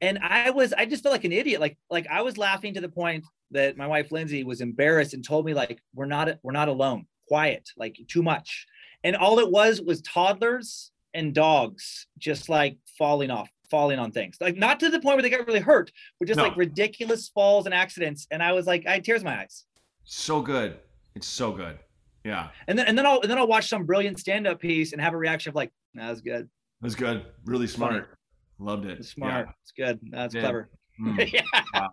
[0.01, 1.61] And I was, I just felt like an idiot.
[1.61, 5.25] Like, like I was laughing to the point that my wife Lindsay was embarrassed and
[5.25, 7.07] told me, like, we're not, we're not alone.
[7.29, 8.66] Quiet, like too much.
[9.05, 14.37] And all it was was toddlers and dogs just like falling off, falling on things.
[14.41, 16.45] Like not to the point where they got really hurt, but just No.
[16.45, 18.29] like ridiculous falls and accidents.
[18.31, 19.65] And I was like, I had tears in my eyes.
[20.05, 20.77] so good.
[21.17, 21.79] It's so good.
[22.25, 25.01] Yeah, And then and then I'll and then I'll watch some brilliant stand-up piece and
[25.03, 26.43] have a reaction of like, that was good.
[26.81, 27.25] That was good.
[27.47, 27.97] Really Funny.
[27.97, 28.19] smart.
[28.61, 28.99] Loved it.
[29.01, 29.47] It's smart.
[29.49, 29.53] Yeah.
[29.63, 29.99] It's good.
[30.13, 30.41] That's Yeah.
[30.43, 30.71] clever.
[31.01, 31.33] Mm.
[31.75, 31.89] yeah.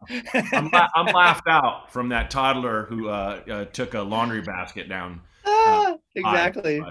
[0.54, 5.22] I'm, I'm laughed out from that toddler who uh, uh, took a laundry basket down.
[5.48, 6.82] Ah, exactly.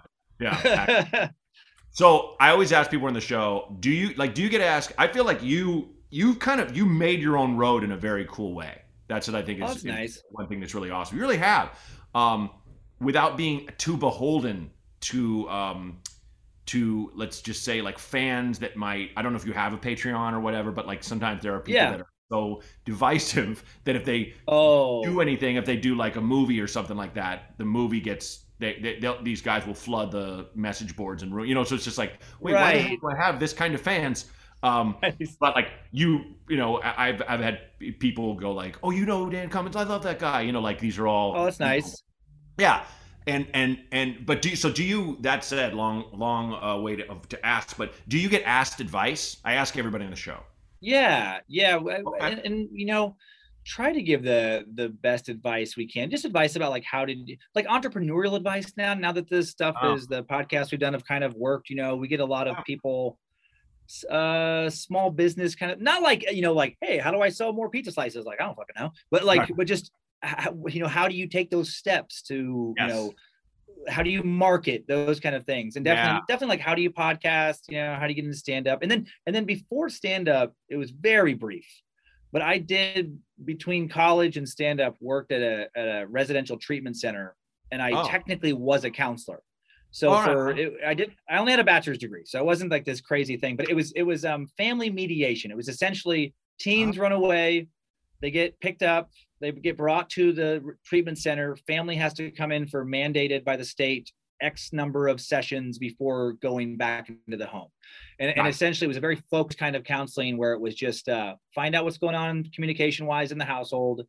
[0.40, 1.28] Yeah.
[1.90, 4.34] So I always ask people on the show, do you like?
[4.34, 4.92] Do you get asked?
[4.98, 8.26] I feel like you you kind of you made your own road in a very
[8.30, 8.82] cool way.
[9.08, 10.22] That's what I think Oh, is, that's is nice.
[10.30, 11.16] one thing that's really awesome.
[11.16, 11.78] You really have,
[12.14, 12.50] um,
[13.00, 14.70] without being too beholden
[15.00, 15.98] to um,
[16.66, 19.10] to let's just say like fans that might.
[19.16, 21.60] I don't know if you have a Patreon or whatever, but like sometimes there are
[21.60, 21.90] people Yeah.
[21.92, 26.20] that are so divisive that if they oh, do anything if they do like a
[26.20, 30.10] movie or something like that the movie gets they, they they'll- these guys will flood
[30.12, 32.80] the message boards and you know so it's just like wait why Right.
[32.82, 34.26] heck do i have this kind of fans?
[34.62, 34.96] Um
[35.40, 37.60] but like you you know i've i've had
[38.00, 39.76] people go like oh you know dan cummins?
[39.76, 40.40] I love that guy.
[40.42, 42.02] You know like these are all oh, that's nice.
[42.58, 42.84] yeah.
[43.26, 46.96] And and and but do you, so do you that said long long uh, way
[46.96, 49.36] to, to ask but do you get asked advice?
[49.44, 50.40] I ask everybody on the show.
[50.80, 52.02] Yeah, yeah, Okay.
[52.20, 53.16] and, and you know,
[53.76, 56.10] try to give the the best advice we can.
[56.10, 57.14] Just advice about like how to
[57.54, 58.94] like entrepreneurial advice now.
[58.94, 59.92] Now that this stuff Oh.
[59.94, 61.68] is the podcast we've done have kind of worked.
[61.68, 63.18] You know, we get a lot of people,
[64.10, 67.52] uh, small business kind of not like you know like hey, how do I sell
[67.52, 68.24] more pizza slices?
[68.24, 69.56] Like I don't fucking know, but like Right.
[69.56, 69.90] but just
[70.22, 72.88] how, you know how do you take those steps to Yes.
[72.88, 73.12] you know
[73.86, 76.20] how do you market those kind of things and definitely Yeah.
[76.26, 78.82] definitely like how do you podcast you know how do you get into stand up
[78.82, 81.64] and then and then before stand up it was very brief
[82.32, 86.96] but i did between college and stand up worked at a, at a residential treatment
[86.96, 87.34] center
[87.72, 88.06] and i Oh.
[88.08, 89.40] technically was a counselor
[89.90, 90.24] so All right.
[90.26, 93.00] for it, i did i only had a bachelor's degree so it wasn't like this
[93.00, 97.12] crazy thing but it was it was um family mediation it was essentially teens run
[97.12, 97.68] away
[98.20, 99.10] they get picked up
[99.40, 103.56] they get brought to the treatment center family has to come in for mandated by
[103.56, 104.10] the state
[104.40, 107.68] x number of sessions before going back into the home
[108.18, 111.08] and, and essentially it was a very focused kind of counseling where it was just
[111.08, 114.02] uh, find out what's going on communication wise in the household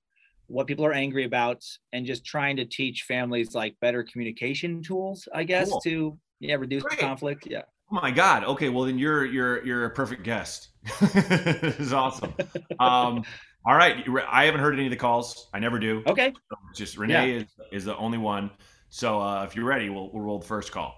[0.47, 1.63] what people are angry about
[1.93, 5.81] and just trying to teach families like better communication tools i guess Cool.
[5.81, 6.99] to yeah reduce Great.
[6.99, 8.43] conflict yeah Oh my God.
[8.43, 8.69] Okay.
[8.69, 10.69] Well, then you're you're you're a perfect guest.
[11.11, 12.35] this is awesome.
[12.79, 13.23] Um,
[13.65, 14.05] all right.
[14.29, 15.47] I haven't heard any of the calls.
[15.55, 16.03] I never do.
[16.05, 18.51] okay So just Renee is, is the only one.
[18.89, 20.95] So uh, if you're ready, we'll we'll roll the first call.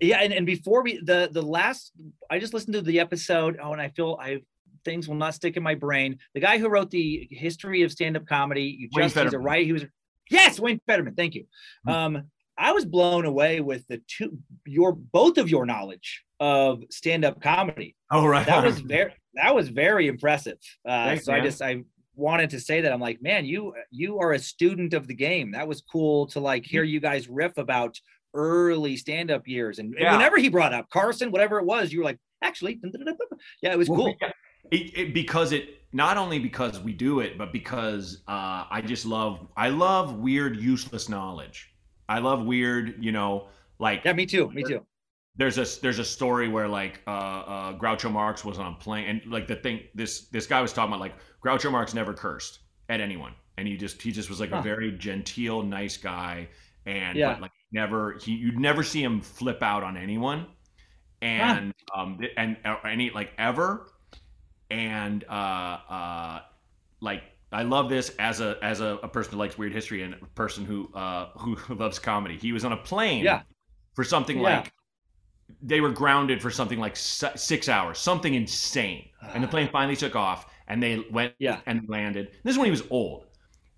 [0.00, 1.92] yeah and, and before we the the last
[2.30, 4.38] i just listened to the episode oh and i feel i
[4.84, 8.26] things will not stick in my brain the guy who wrote the history of stand-up
[8.26, 9.84] comedy you Wayne just he's a right he was
[10.30, 11.44] yes wayne federman thank you
[11.86, 11.90] Hmm.
[11.92, 12.22] um
[12.58, 14.36] i was blown away with the two
[14.66, 18.46] your both of your knowledge of stand-up comedy Oh right.
[18.46, 21.82] that was very that was very impressive uh Thanks, so i just i
[22.16, 25.52] wanted to say that i'm like man you you are a student of the game.
[25.52, 28.00] That was cool to like hear you guys riff about
[28.34, 29.78] early stand-up years.
[29.78, 30.12] And, and Yeah.
[30.12, 32.80] whenever he brought up carson whatever it was you were like actually
[33.62, 34.16] yeah it was Well, cool.
[34.20, 34.30] yeah,
[34.70, 39.06] It, it, because it not only because we do it, but because uh, I just
[39.06, 41.72] love I love weird useless knowledge.
[42.08, 43.48] I love weird, you know,
[43.78, 44.84] like yeah me too me too
[45.38, 49.06] there's a there's a story where like uh, uh, Groucho Marx was on a plane
[49.08, 52.60] and like the thing this this guy was talking about like Groucho Marx never cursed
[52.88, 56.48] at anyone and he just he just was like a very genteel nice guy
[56.86, 57.32] and Yeah.
[57.34, 60.46] but like never he you'd never see him flip out on anyone
[61.22, 63.90] and um and or any like ever
[64.70, 65.32] and uh
[65.88, 66.40] uh
[67.00, 67.22] like
[67.52, 70.26] I love this as a as a, a person who likes weird history and a
[70.34, 72.36] person who uh who loves comedy.
[72.36, 73.42] He was on a plane Yeah.
[73.94, 74.58] for something Yeah.
[74.58, 74.72] like
[75.62, 79.08] they were grounded for something like six hours, something insane.
[79.34, 79.72] And the plane ah.
[79.72, 81.60] finally took off, and they went Yeah.
[81.66, 82.32] and landed.
[82.44, 83.26] This is when he was old,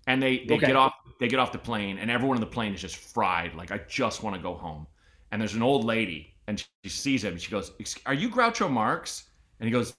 [0.07, 0.67] and they they Okay.
[0.67, 3.53] get off they get off the plane, and everyone on the plane is just fried.
[3.55, 4.87] Like I just want to go home.
[5.31, 7.71] And there's an old lady, and she sees him, and she goes,
[8.05, 9.25] "Are you Groucho Marx?"
[9.59, 9.93] And he goes,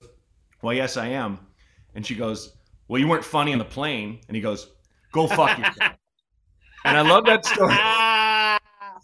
[0.63, 1.39] "Well, yes, I am."
[1.95, 2.57] And she goes,
[2.89, 4.73] "Well, you weren't funny on the plane." And he goes,
[5.13, 5.95] "Go fuck yourself."
[6.85, 7.75] and I love that story.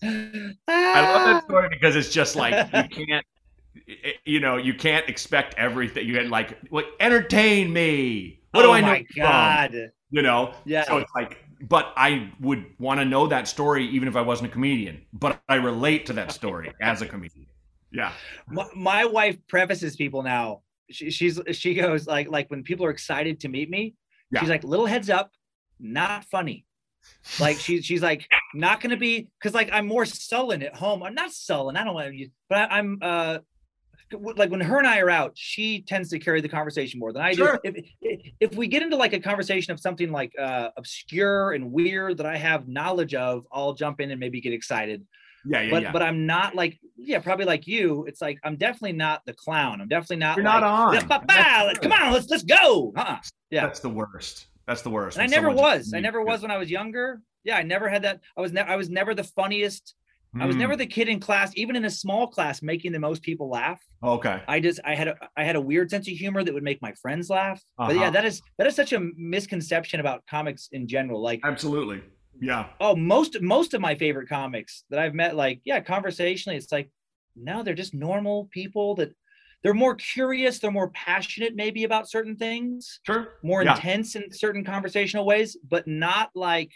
[0.02, 3.26] I love that story because it's just like you can't,
[4.24, 6.06] you know, you can't expect everything.
[6.06, 6.86] You get like, what?
[7.00, 8.40] Entertain me.
[8.52, 8.86] What do oh I know?
[8.88, 10.54] my from?" god You know.
[10.64, 14.20] yeah So it's like, but I would want to know that story even if I
[14.22, 15.02] wasn't a comedian.
[15.12, 17.46] But I relate to that story as a comedian.
[17.92, 18.12] Yeah.
[18.48, 22.90] my, my wife prefaces people now she, she's she goes like like when people are
[22.90, 23.94] excited to meet me
[24.30, 24.40] Yeah.
[24.40, 25.30] she's like little heads up
[25.80, 26.65] not funny
[27.40, 31.14] like she's she's like not gonna be because like i'm more sullen at home i'm
[31.14, 33.38] not sullen i don't want to use but I, i'm uh
[34.12, 37.22] like when her and i are out she tends to carry the conversation more than
[37.22, 37.58] i Sure.
[37.64, 41.72] do if, if we get into like a conversation of something like uh obscure and
[41.72, 45.04] weird that i have knowledge of i'll jump in and maybe get excited
[45.44, 45.92] Yeah, yeah, but yeah.
[45.92, 48.04] but I'm not like yeah, probably like you.
[48.08, 49.80] It's like I'm definitely not the clown.
[49.80, 50.36] I'm definitely not.
[50.36, 50.92] You're like, not on.
[50.94, 51.90] "Let's ba- ba- That's let's- good.
[51.90, 52.92] come on, let's let's go.
[52.96, 53.18] Uh-uh.
[53.50, 53.66] yeah.
[53.66, 54.46] That's the worst.
[54.66, 55.16] That's the worst.
[55.16, 55.92] And I never was.
[55.94, 57.20] I never was when I was younger.
[57.44, 58.20] Yeah, I never had that.
[58.36, 58.68] I was never.
[58.68, 59.94] I was never the funniest.
[60.38, 60.60] I was Hmm.
[60.62, 63.80] never the kid in class, even in a small class, making the most people laugh.
[64.02, 64.42] Okay.
[64.46, 66.82] I just I had a I had a weird sense of humor that would make
[66.82, 67.62] my friends laugh.
[67.78, 68.10] But yeah, Uh-huh.
[68.10, 71.22] that is that is such a misconception about comics in general.
[71.22, 72.02] Like Absolutely.
[72.38, 72.66] Yeah.
[72.80, 76.90] oh, most most of my favorite comics that I've met, like yeah, conversationally, it's like
[77.34, 79.14] no, they're just normal people that
[79.66, 83.32] they're more curious, they're more passionate maybe about certain things, Sure.
[83.42, 83.74] more Yeah.
[83.74, 86.70] intense in certain conversational ways, but not like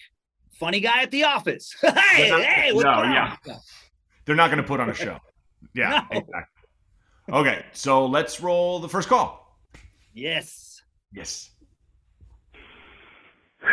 [0.59, 1.73] funny guy at the office.
[1.81, 1.91] hey,
[2.29, 3.39] They're not- hey, what's no, going on?
[3.47, 3.57] yeah.
[4.25, 5.21] They're not going to put on a show.
[5.73, 6.05] Yeah.
[6.11, 6.19] No.
[6.19, 6.43] Exactly.
[7.33, 7.65] Okay.
[7.71, 9.57] So let's roll the first call.
[10.13, 10.83] Yes.
[11.13, 11.49] Yes.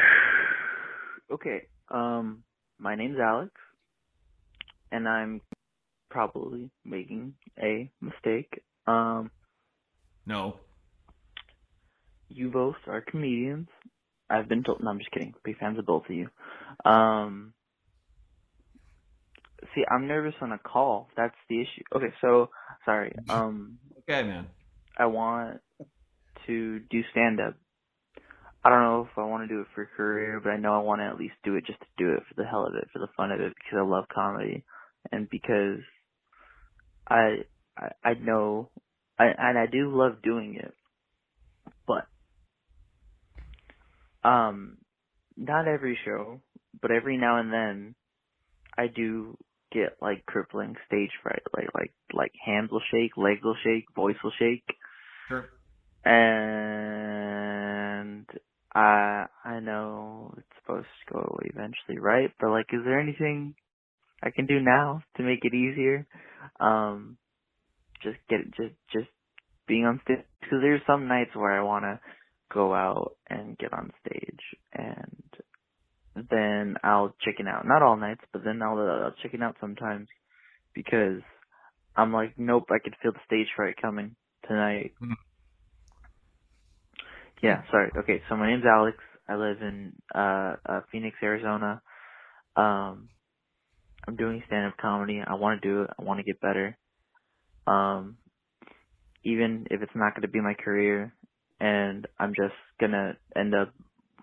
[1.32, 1.64] Okay.
[1.90, 2.44] Um,
[2.80, 3.52] my name's Alex,
[4.92, 5.42] and I'm
[6.10, 8.62] probably making a mistake.
[8.88, 9.32] Um,
[10.26, 10.60] No.
[12.30, 13.70] you both are comedians.
[14.30, 14.82] I've been told.
[14.84, 15.34] No, I'm just kidding.
[15.46, 16.30] Big fans of both of you.
[16.90, 17.54] Um,
[19.76, 21.10] see, I'm nervous on a call.
[21.18, 21.84] That's the issue.
[21.96, 22.50] Okay, so
[22.86, 23.16] sorry.
[23.30, 24.50] Um, Okay, man.
[24.98, 25.62] I want
[26.48, 27.56] to do stand up.
[28.64, 30.74] I don't know if I want to do it for a career, but I know
[30.74, 32.76] I want to at least do it just to do it for the hell of
[32.76, 34.66] it, for the fun of it, because I love comedy
[35.12, 35.80] and because
[37.08, 37.46] I
[37.78, 38.72] I, I know
[39.20, 40.76] I and I do love doing it,
[41.88, 42.08] but
[44.30, 44.80] um,
[45.38, 46.42] not every show,
[46.82, 47.96] but every now and then,
[48.78, 49.38] I do
[49.74, 54.18] get like crippling stage fright, like like like hands will shake, legs will shake, voice
[54.24, 54.64] will shake
[55.30, 55.50] Sure.
[56.04, 56.16] and
[58.74, 62.32] I I know it's supposed to go away eventually, right?
[62.40, 63.56] But like, is there anything
[64.24, 66.08] I can do now to make it easier?
[66.60, 67.18] Um,
[68.04, 69.08] just get just just
[69.68, 72.00] being on stage because there's some nights where I want to
[72.54, 74.40] go out and get on stage
[74.74, 75.24] and
[76.32, 77.66] then I'll chicken out.
[77.68, 80.08] Not all nights, but then I'll, I'll chicken out sometimes
[80.76, 81.22] because
[81.96, 84.16] I'm like, nope, I could feel the stage fright coming
[84.48, 84.94] tonight.
[85.04, 85.16] Mhm.
[87.44, 87.92] Yeah, sorry.
[88.00, 88.98] Okay, so my name's Alex.
[89.30, 91.82] I live in uh, uh Phoenix, Arizona.
[92.58, 93.10] Um
[94.08, 95.22] I'm doing stand up comedy.
[95.26, 95.92] I want to do it.
[96.00, 96.78] I want to get better.
[97.68, 98.18] Um
[99.24, 101.14] even if it's not going to be my career
[101.60, 103.74] and I'm just going to end up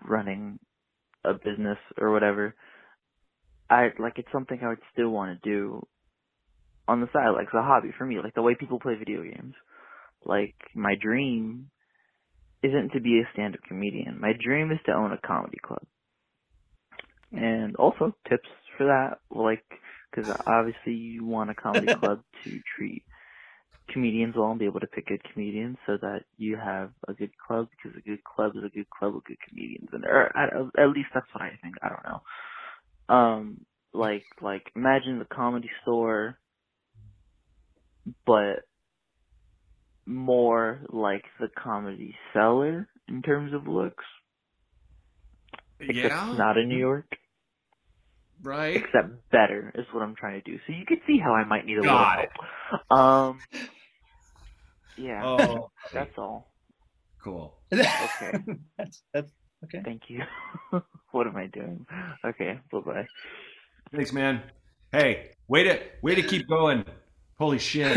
[0.03, 0.59] running
[1.23, 2.55] a business or whatever.
[3.69, 5.85] I like it's something I would still want to do
[6.87, 9.23] on the side, like it's a hobby for me, like the way people play video
[9.23, 9.55] games.
[10.23, 11.69] Like my dream
[12.63, 14.19] isn't to be a stand-up comedian.
[14.19, 15.83] My dream is to own a comedy club.
[17.31, 19.65] And also tips for that, like,
[20.09, 23.03] because obviously you want a comedy club to treat
[23.93, 27.31] comedians well and be able to pick good comedians so that you have a good
[27.47, 30.53] club because a good club is a good club with good comedians and or at,
[30.79, 31.75] at least that's what I think.
[31.83, 33.15] I don't know.
[33.15, 36.39] Um, like like imagine the comedy store,
[38.25, 38.65] but
[40.05, 44.05] more like the comedy cellar in terms of looks.
[45.87, 46.33] Except Yeah.
[46.33, 47.07] not in New York.
[48.43, 48.85] Right.
[48.85, 50.57] Except better is what I'm trying to do.
[50.67, 52.29] So you can see how I might need a little Got it.
[52.29, 52.33] help.
[52.91, 53.45] Um
[54.97, 55.25] Yeah.
[55.25, 56.51] Oh, That's all.
[57.23, 57.57] cool.
[57.73, 58.37] Okay.
[58.77, 59.31] that's that's
[59.65, 59.81] okay.
[59.83, 60.21] Thank you.
[61.11, 61.85] what am I doing?
[62.23, 63.07] Okay, bye bye.
[63.93, 64.41] Thanks, man.
[64.91, 66.85] Hey, way to way to keep going.
[67.37, 67.93] Holy shit.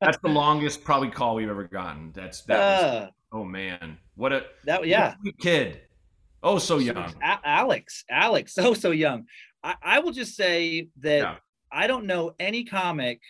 [0.00, 2.12] That's the longest probably call we've ever gotten.
[2.14, 2.58] That's that.
[2.58, 5.14] Was, Uh, oh man, what a that yeah.
[5.26, 5.82] a kid.
[6.42, 6.96] Oh, so young.
[7.22, 9.26] A- Alex, Alex, so so young.
[9.62, 11.36] I, I will just say that Yeah.
[11.70, 13.20] I don't know any comic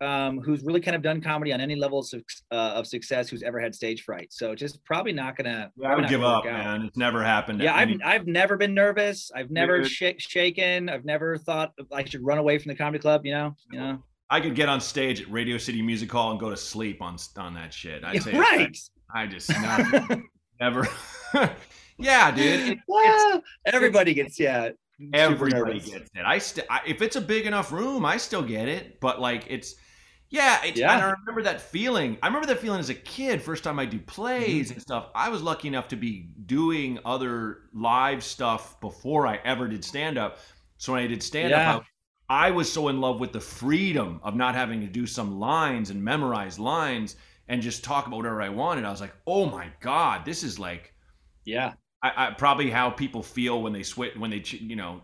[0.00, 3.42] um, who's really kind of done comedy on any level of, uh, of success who's
[3.42, 4.32] ever had stage fright.
[4.32, 5.70] So just probably not gonna.
[5.76, 6.52] Yeah, I would give up, out.
[6.52, 6.82] man.
[6.82, 7.60] It's never happened.
[7.60, 9.30] Yeah, I've I've never been nervous.
[9.34, 10.88] I've never sh- shaken.
[10.88, 13.24] I've never thought I should run away from the comedy club.
[13.24, 14.02] You know, you know.
[14.28, 17.16] I could get on stage at Radio City Music Hall and go to sleep on
[17.38, 18.04] on that shit.
[18.04, 18.76] I'd say right.
[19.14, 20.20] I just not,
[20.60, 20.88] never.
[21.98, 22.80] yeah, dude.
[22.88, 24.70] Well, everybody gets yeah.
[25.12, 26.24] everybody gets it.
[26.24, 29.00] I still, if it's a big enough room, I still get it.
[29.00, 29.76] But like, it's
[30.30, 30.92] yeah, it's, Yeah.
[30.92, 32.18] And I remember that feeling.
[32.22, 33.40] I remember that feeling as a kid.
[33.42, 34.72] First time I do plays Mm-hmm.
[34.74, 35.08] and stuff.
[35.14, 40.18] I was lucky enough to be doing other live stuff before I ever did stand
[40.18, 40.38] up.
[40.78, 41.76] So when I did stand Yeah.
[41.76, 41.84] up,
[42.28, 45.38] I, I was so in love with the freedom of not having to do some
[45.38, 47.16] lines and memorize lines
[47.48, 48.84] and just talk about whatever I wanted.
[48.84, 50.92] I was like, oh my god, this is like
[51.44, 51.74] Yeah.
[52.02, 55.02] I, I probably how people feel when they switch when they you know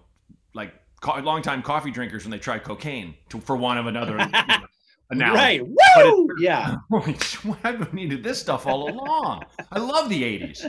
[0.54, 4.58] like co- longtime coffee drinkers when they try cocaine to, for one of another you
[4.58, 4.66] know,
[5.10, 5.60] analogy.
[5.60, 5.66] right.
[5.96, 6.28] Woo!
[6.38, 6.76] Yeah.
[7.64, 9.44] I've needed this stuff all along.
[9.70, 10.64] I love the '80s.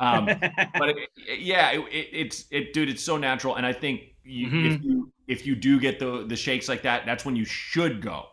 [0.00, 2.88] Um, but it, it- yeah, it, it, it's it, dude.
[2.88, 4.82] It's so natural, and I think you, if Mhm.
[4.84, 8.26] you if you do get the the shakes like that, that's when you should go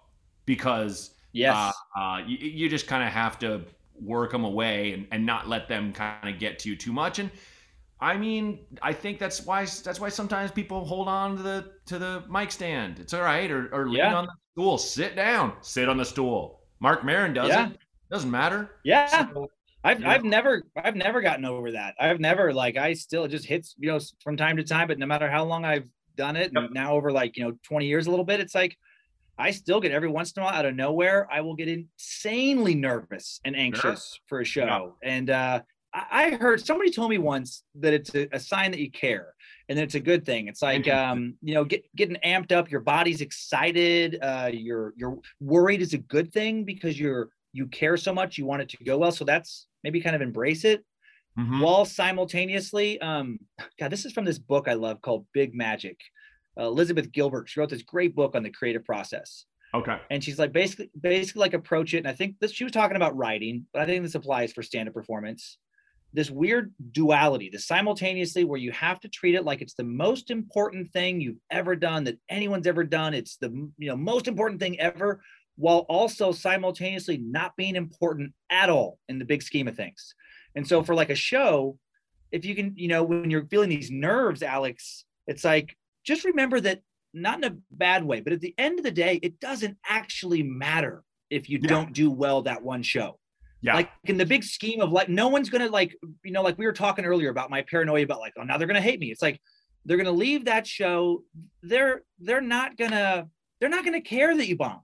[0.46, 1.54] because yes.
[1.96, 3.62] uh, uh, you, you just kind of have to
[4.00, 7.20] work them away and, and not let them kind of get to you too much.
[7.20, 7.30] And
[8.00, 12.00] I mean, I think that's why that's why sometimes people hold on to the to
[12.00, 13.00] the mic stand.
[13.00, 14.16] It's all right, or or lean Yeah.
[14.16, 14.78] on the stool.
[14.80, 15.54] Sit down.
[15.62, 16.62] Sit on the stool.
[16.80, 17.70] Mark Maron does Yeah.
[17.70, 17.78] it.
[18.10, 18.72] Doesn't matter.
[18.84, 19.28] yeah.
[19.34, 19.50] So,
[19.84, 20.10] I've Yeah.
[20.12, 21.94] I've never I've never gotten over that.
[22.00, 24.98] I've never like I still it just hits you know from time to time, but
[24.98, 26.64] no matter how long I've done it, Yep.
[26.64, 28.76] and now over like you know 20 years a little bit, it's like
[29.38, 32.74] I still get every once in a while out of nowhere, I will get insanely
[32.74, 34.96] nervous and anxious for a show.
[35.04, 35.62] And uh
[35.94, 39.34] I I heard somebody told me once that it's a, a sign that you care
[39.70, 40.48] and it's a good thing.
[40.48, 45.18] It's like um, you know, get getting amped up, your body's excited, uh, you're you're
[45.40, 48.84] worried is a good thing because you're you care so much, you want it to
[48.84, 49.12] go well.
[49.12, 50.84] So that's maybe kind of embrace it
[51.38, 51.62] mhm.
[51.62, 53.40] while simultaneously um
[53.80, 55.98] god this is from this book i love called big magic
[56.60, 59.98] uh, elizabeth gilbert she wrote this great book on the creative process Okay.
[60.10, 62.96] and she's like basically basically like approach it and i think this she was talking
[62.96, 65.58] about writing but i think this applies for stand-up performance
[66.18, 70.32] this weird duality the simultaneously where you have to treat it like it's the most
[70.32, 74.60] important thing you've ever done that anyone's ever done it's the you know most important
[74.60, 75.22] thing ever
[75.58, 80.16] while also simultaneously not being important at all in the big scheme of things
[80.56, 81.78] and so for like a show
[82.32, 86.60] if you can you know when you're feeling these nerves alex it's like just remember
[86.60, 86.82] that
[87.14, 90.44] not in a bad way, but at the end of the day, it doesn't actually
[90.44, 91.68] matter if you Yeah.
[91.68, 93.20] don't do well that one show.
[93.62, 93.76] Yeah.
[93.76, 96.66] Like in the big scheme of like, no one's gonna like, you know, like we
[96.66, 99.12] were talking earlier about my paranoia about like, oh, now they're gonna hate me.
[99.12, 99.42] It's like
[99.86, 101.24] they're gonna leave that show.
[101.64, 103.28] They're they're not gonna
[103.60, 104.82] they're not gonna care that you bombed.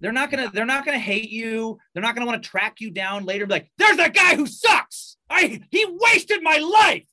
[0.00, 1.78] They're not gonna they're not gonna hate you.
[1.94, 3.46] They're not gonna want to track you down later.
[3.46, 5.16] Like, there's that guy who sucks.
[5.30, 7.06] I he wasted my life.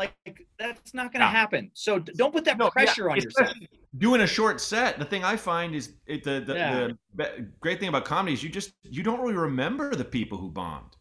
[0.00, 1.30] Like that's not gonna Yeah.
[1.30, 1.70] happen.
[1.74, 3.52] So don't put that No, yeah, pressure on yourself.
[3.98, 6.88] Doing a short set, the thing I find is it, the the, Yeah.
[7.14, 10.48] the great thing about comedy is you just you don't really remember the people who
[10.50, 10.96] bombed,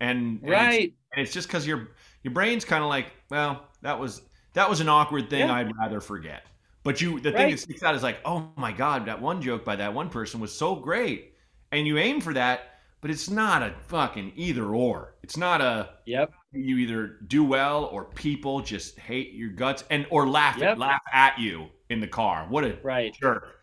[0.00, 0.94] and, and it's- Right.
[1.12, 1.88] and it's just because your
[2.22, 4.22] your brain's kind of like, well, that was
[4.52, 5.48] that was an awkward thing.
[5.48, 5.54] Yeah.
[5.54, 6.44] I'd rather forget.
[6.84, 9.64] But you, the thing that sticks out is like, oh my god, that one joke
[9.64, 11.34] by that one person was so great,
[11.72, 15.16] and you aim for that, but it's not a fucking either or.
[15.24, 16.32] It's not a Yep.
[16.56, 20.68] You either do well or people just hate your guts and or laugh Yep.
[20.72, 22.46] at, laugh at you in the car.
[22.48, 23.14] What a Right.
[23.20, 23.60] jerk.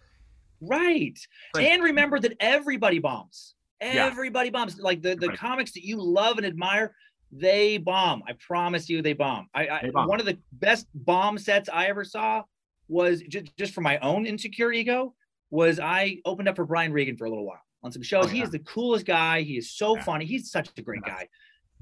[0.61, 1.17] Right.
[1.55, 1.67] Right.
[1.67, 3.55] And remember that everybody bombs.
[3.81, 4.05] Yeah.
[4.05, 4.79] Everybody bombs.
[4.79, 5.37] Like the, the Everybody.
[5.37, 6.95] comics that you love and admire,
[7.31, 8.23] they bomb.
[8.27, 9.49] I promise you, they bomb.
[9.53, 10.07] I, I They bomb.
[10.07, 12.43] one of the best bomb sets I ever saw
[12.87, 15.13] was just, just for my own insecure ego
[15.49, 18.25] was I opened up for Brian Regan for a little while on some shows.
[18.25, 19.41] Oh, He is the coolest guy.
[19.41, 20.03] He is so Yeah.
[20.03, 20.25] funny.
[20.25, 21.13] He's such a great Yeah.
[21.13, 21.27] guy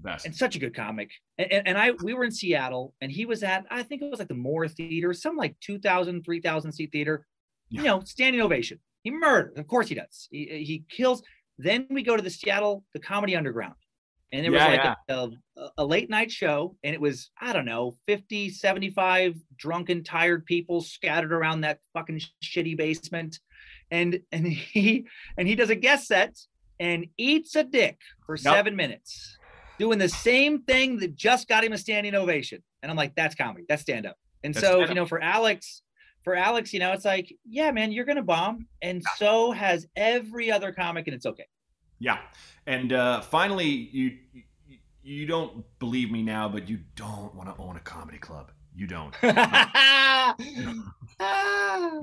[0.04, 0.26] Best.
[0.26, 1.10] and such a good comic.
[1.38, 4.10] And, and, and I we were in Seattle and he was at I think it
[4.10, 7.26] was like the Moore Theater, some like 2,000, 3,000 seat theater.
[7.70, 8.80] You know, standing ovation.
[9.04, 9.58] He murdered.
[9.58, 10.28] Of course he does.
[10.30, 11.24] He, he kills.
[11.58, 13.76] Then we go to the Seattle, the Comedy Underground.
[14.34, 17.54] And there was Yeah, like a, a, a late night show and it was I
[17.54, 23.40] don't know, 50, 75 drunken tired people scattered around that fucking shitty basement.
[23.90, 25.06] And and he
[25.38, 26.38] and he does a guest set
[26.80, 28.54] and eats a dick for Yep.
[28.54, 29.38] 7 minutes
[29.82, 32.62] doing the same thing that just got him a standing ovation.
[32.84, 34.16] And I'm like, that's comedy, that's stand up.
[34.44, 34.90] And That's so, stand-up.
[34.90, 35.82] you know, for Alex,
[36.24, 40.52] for Alex, you know, it's like, yeah, man, you're gonna bomb, and so has every
[40.52, 41.48] other comic, and it's okay.
[42.00, 42.20] Yeah.
[42.68, 44.18] And uh, finally, you
[45.04, 48.52] you- don't believe me now, but you don't want to own a comedy club.
[48.76, 49.16] You don't.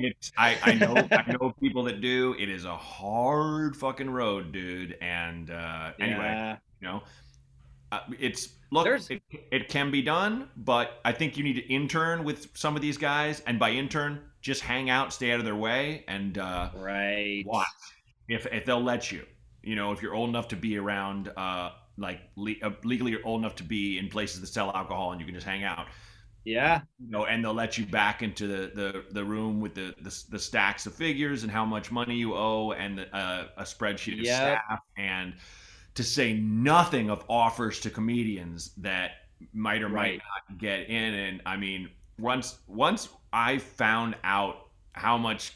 [0.01, 2.37] It's I, I know I know people that do.
[2.39, 4.97] It is a hard fucking road, dude.
[5.01, 6.57] And uh, anyway, Yeah.
[6.81, 7.03] you know,
[7.93, 12.25] uh, it's look, it, it can be done, but I think you need to intern
[12.25, 15.57] with some of these guys, and by intern, just hang out, stay out of their
[15.57, 17.45] way, and uh, right.
[17.45, 17.67] watch
[18.29, 19.25] if if they'll let you.
[19.63, 23.27] You know, if you're old enough to be around, uh, like le- uh, legally you're
[23.27, 25.87] old enough to be in places that sell alcohol, and you can just hang out
[26.45, 26.83] Yeah.
[26.99, 30.25] you know, and they'll let you back into the the, the room with the, the
[30.31, 34.21] the stacks of figures and how much money you owe and uh, a spreadsheet of
[34.21, 34.27] Yep.
[34.27, 35.35] staff and
[35.99, 39.11] to say nothing of offers to comedians that
[39.53, 40.19] might or might
[40.49, 41.91] not get in and I mean
[42.21, 45.55] once once I found out how much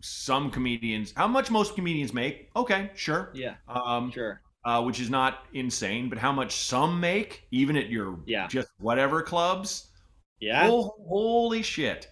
[0.00, 3.54] some comedians how much most comedians make okay sure Yeah.
[3.66, 4.40] um Sure.
[4.64, 8.46] uh, which is not insane but how much some make even at your Yeah.
[8.46, 9.88] just whatever clubs
[10.38, 10.68] Yeah.
[10.70, 12.08] Oh, holy shit.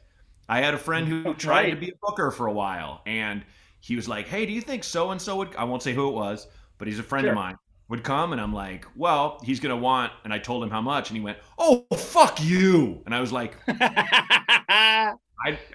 [0.49, 3.43] I had a friend who tried to be a booker for a while, and
[3.81, 6.09] he was like, "Hey, do you think so and so would?" I won't say who
[6.09, 7.57] it was, but he's a friend of mine.
[7.89, 11.09] Would come, and I'm like, "Well, he's gonna want," and I told him how much,
[11.09, 15.17] and he went, "Oh, fuck you!" And I was like, I,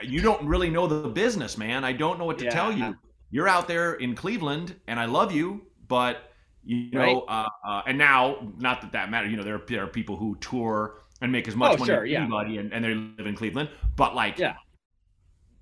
[0.03, 1.83] "You don't really know the business, man.
[1.83, 2.95] I don't know what to tell you.
[3.31, 6.31] You're out there in Cleveland, and I love you, but
[6.63, 9.31] you know, uh, uh, and now, not that that matters.
[9.31, 11.85] You know, there are, there are people who tour and make as much Oh, money
[11.93, 12.21] sure, as yeah.
[12.21, 13.69] anybody, and, and they live in Cleveland.
[13.95, 14.55] But like, Yeah.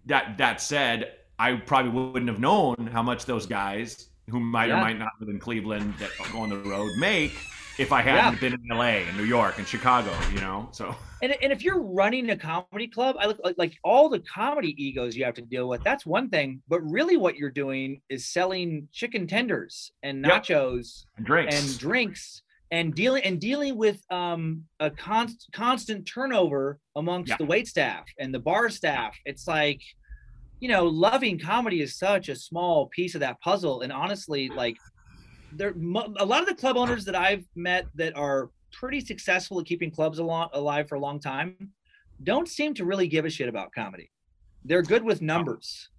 [0.08, 4.78] That that said, I probably wouldn't have known how much those guys who might or
[4.78, 7.34] might not live in Cleveland that go on the road make
[7.80, 10.12] if I hadn't been in LA and New York and Chicago.
[10.34, 13.74] You know, so And, and if you're running a comedy club, I look like, like
[13.84, 15.84] all the comedy egos you have to deal with.
[15.84, 20.44] That's one thing, but really, what you're doing is selling chicken tenders and Yep.
[20.44, 26.80] nachos and drinks and drinks and dealing and dealing with um, a const, constant turnover
[26.96, 27.38] amongst Yeah.
[27.38, 29.18] the wait staff and the bar staff.
[29.26, 29.82] It's like,
[30.62, 33.82] you know, loving comedy is such a small piece of that puzzle.
[33.82, 34.78] And honestly, like,
[35.51, 39.66] there a lot of the club owners that I've met that are pretty successful at
[39.66, 41.72] keeping clubs along, alive for a long time
[42.24, 44.12] don't seem to really give a shit about comedy.
[44.64, 45.89] They're good with numbers.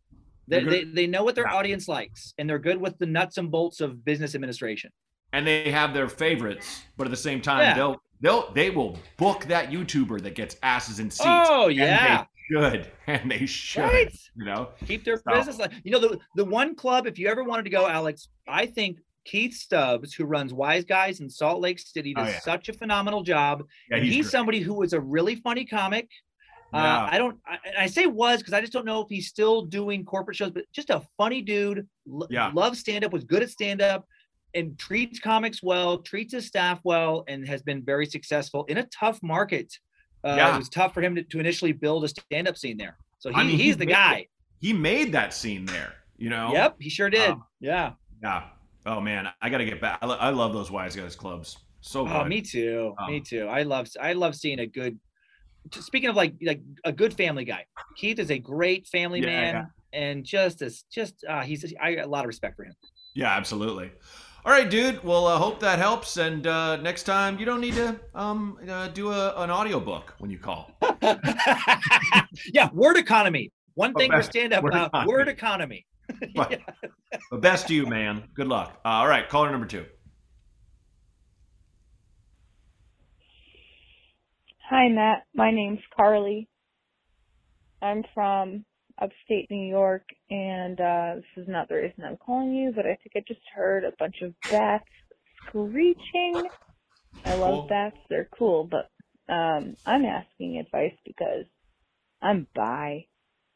[0.46, 3.50] They, they, they know what their audience likes and they're good with the nuts and
[3.50, 4.90] bolts of business administration.
[5.32, 7.74] and they have their favorites, but at the same time, Yeah.
[7.74, 11.26] they'll they'll they will book that YouTuber that gets asses in seats.
[11.50, 12.24] Oh, and yeah.
[12.60, 13.80] They should, and they should.
[13.82, 14.16] Right.
[14.36, 15.72] You know, keep their So- business life.
[15.84, 18.98] You know, the the one club, if you ever wanted to go, Alex, I think
[19.24, 22.40] Keith Stubbs, who runs Wise Guys in Salt Lake City, Oh, does yeah.
[22.40, 23.64] such a phenomenal job.
[23.90, 24.30] yeah, and he's, great.
[24.32, 26.08] somebody who was a really funny comic.
[26.74, 26.80] Yeah.
[27.04, 27.38] Uh, I don't.
[27.46, 30.50] I, I say was because I just don't know if he's still doing corporate shows,
[30.50, 31.86] but just a funny dude.
[32.06, 32.50] Lo- Yeah.
[32.54, 33.12] Loves stand up.
[33.12, 34.06] Was good at stand up,
[34.54, 35.98] and treats comics well.
[35.98, 39.70] Treats his staff well, and has been very successful in a tough market.
[40.24, 40.54] Uh, Yeah.
[40.54, 42.96] It was tough for him to, to initially build a stand up scene there.
[43.18, 44.14] So he, I mean, he he's the guy.
[44.18, 44.28] it.
[44.60, 45.94] He made that scene there.
[46.16, 46.50] You know.
[46.52, 47.30] Yep, he sure did.
[47.30, 47.92] Um, yeah.
[48.22, 48.44] Yeah.
[48.86, 49.98] Oh man, I got to get back.
[50.02, 51.58] I, lo- I love those wise guys clubs.
[51.80, 52.12] So good.
[52.14, 52.94] Oh, me too.
[52.98, 53.46] Um, me too.
[53.46, 54.98] I love I love seeing a good.
[55.72, 57.66] Speaking of like like a good family guy,
[57.96, 59.54] Keith is a great family Yeah, man,
[59.92, 60.00] yeah.
[60.00, 62.74] and just as just uh, he's I got a lot of respect for him.
[63.14, 63.92] Yeah, absolutely.
[64.44, 65.04] All right, dude.
[65.04, 66.16] Well, I hope that helps.
[66.16, 70.32] And uh, next time, you don't need to um, uh, do a, an audiobook when
[70.32, 70.72] you call.
[72.52, 73.52] yeah, word economy.
[73.74, 75.12] One thing for stand up, word uh, economy.
[75.12, 75.86] word economy.
[76.34, 76.60] But,
[77.30, 78.24] but best to you, man.
[78.34, 78.80] Good luck.
[78.84, 79.86] Uh, all right, caller number two.
[84.68, 85.24] Hi, Matt.
[85.34, 86.48] My name's Carly.
[87.80, 88.64] I'm from
[89.02, 92.96] upstate New York, and uh, this is not the reason I'm calling you, but I
[92.96, 94.84] think I just heard a bunch of bats
[95.48, 96.50] screeching.
[97.24, 97.68] I love Cool.
[97.68, 98.90] bats; they're cool, but
[99.32, 101.46] um, I'm asking advice because
[102.22, 103.06] I'm bi,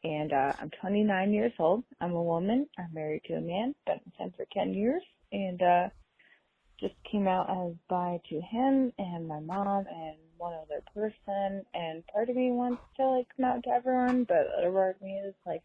[0.03, 1.83] and uh, I'm 29 years old.
[2.01, 2.67] I'm a woman.
[2.77, 3.75] I'm married to a man.
[3.85, 5.89] Been with him for 10 years, and uh,
[6.79, 12.05] just came out as bi to him and my mom and one other person and
[12.07, 15.19] part of me wants to like come out to everyone but other part of me
[15.25, 15.63] is like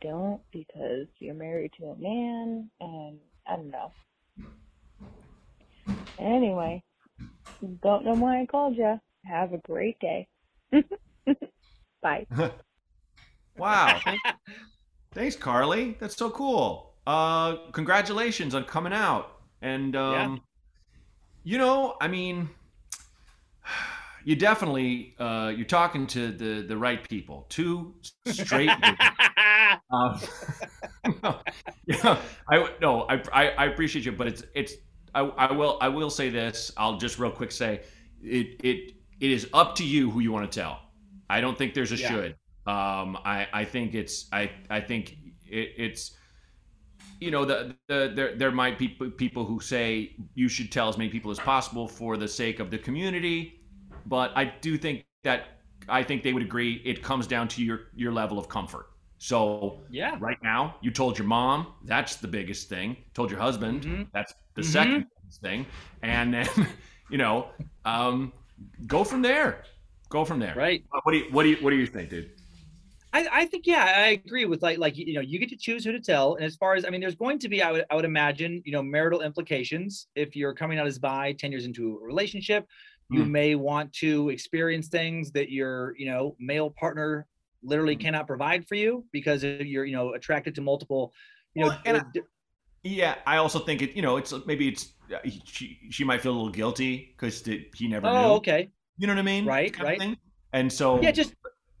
[0.00, 3.92] don't because you're married to a man and I don't know.
[6.18, 6.82] Anyway,
[7.82, 9.00] don't know why I called you.
[9.24, 10.28] Have a great day.
[12.02, 12.26] Bye.
[13.56, 14.00] Wow.
[15.12, 15.94] Thanks, Carly.
[16.00, 16.94] That's so cool.
[17.06, 19.40] Uh, congratulations on coming out.
[19.60, 20.40] And um,
[21.44, 22.48] you know, I mean,
[24.24, 27.46] you definitely uh, you're talking to the the right people.
[27.48, 27.94] Two
[28.26, 28.70] straight.
[29.92, 30.20] Um,
[31.22, 31.40] no,
[31.86, 34.74] yeah, I no, I, I I appreciate you, but it's it's
[35.14, 36.72] I, I will I will say this.
[36.76, 37.82] I'll just real quick say
[38.22, 40.80] it it it is up to you who you want to tell.
[41.28, 42.08] I don't think there's a Yeah.
[42.08, 42.32] should.
[42.66, 45.16] Um, I I think it's I I think
[45.46, 46.16] it, it's
[47.20, 50.96] you know the, the there there might be people who say you should tell as
[50.96, 53.59] many people as possible for the sake of the community,
[54.06, 57.80] but I do think that I think they would agree it comes down to your
[57.94, 58.86] your level of comfort.
[59.18, 60.16] So yeah.
[60.18, 64.06] right now you told your mom that's the biggest thing told your husband Mhm.
[64.14, 64.64] that's the Mhm.
[64.64, 65.06] second
[65.42, 65.66] thing
[66.02, 66.48] and then
[67.10, 67.48] you know
[67.84, 68.32] um,
[68.86, 69.64] go from there
[70.08, 70.84] go from there Right.
[71.02, 72.30] what do you what do you what do you think dude
[73.12, 75.84] I, I think yeah, I agree with like like you know you get to choose
[75.84, 77.84] who to tell, and as far as I mean, there's going to be I would
[77.90, 81.64] I would imagine you know marital implications if you're coming out as bi ten years
[81.66, 82.68] into a relationship,
[83.10, 83.32] you Hmm.
[83.32, 87.26] may want to experience things that your you know male partner
[87.62, 88.02] literally Hmm.
[88.02, 91.12] cannot provide for you because you're you know attracted to multiple
[91.54, 92.20] you know Well, I- d-
[92.82, 96.32] yeah i also think it you know it's maybe it's uh, she, she might feel
[96.32, 98.16] a little guilty because he never knew.
[98.16, 99.98] oh knew okay you know what i mean Right, right.
[99.98, 100.16] thing.
[100.54, 101.34] and so yeah just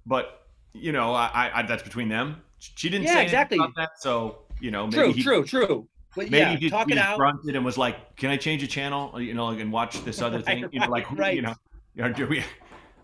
[0.06, 0.36] but
[0.72, 2.42] you know, I, I that's between them.
[2.60, 3.58] She didn't Yeah, say anything exactly.
[3.58, 5.88] about that, so you know, maybe true, he, true, true.
[6.16, 7.16] But Maybe yeah, he, talk he it out.
[7.16, 9.20] grunted and was like, "Can I change a channel?
[9.20, 10.68] You know, and watch this other Right, thing?
[10.72, 11.54] You know, like right, you know,
[12.00, 12.42] are, do we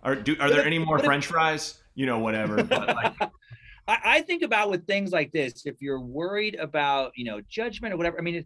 [0.03, 1.81] are do are there any more French fries?
[1.95, 2.63] You know, whatever.
[2.65, 3.15] But like,
[3.89, 7.95] I, I think about with things like this, if you're worried about, you know, judgment
[7.95, 8.45] or whatever, I mean,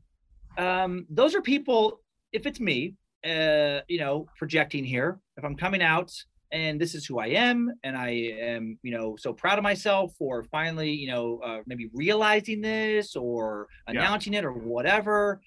[0.58, 2.00] um, those are people,
[2.32, 2.94] if it's me,
[3.24, 6.12] uh, you know, projecting here, if I'm coming out
[6.52, 10.14] and this is who I am, and I am, you know, so proud of myself
[10.18, 13.92] for finally, you know, uh, maybe realizing this or Yeah.
[13.92, 15.40] announcing it or whatever.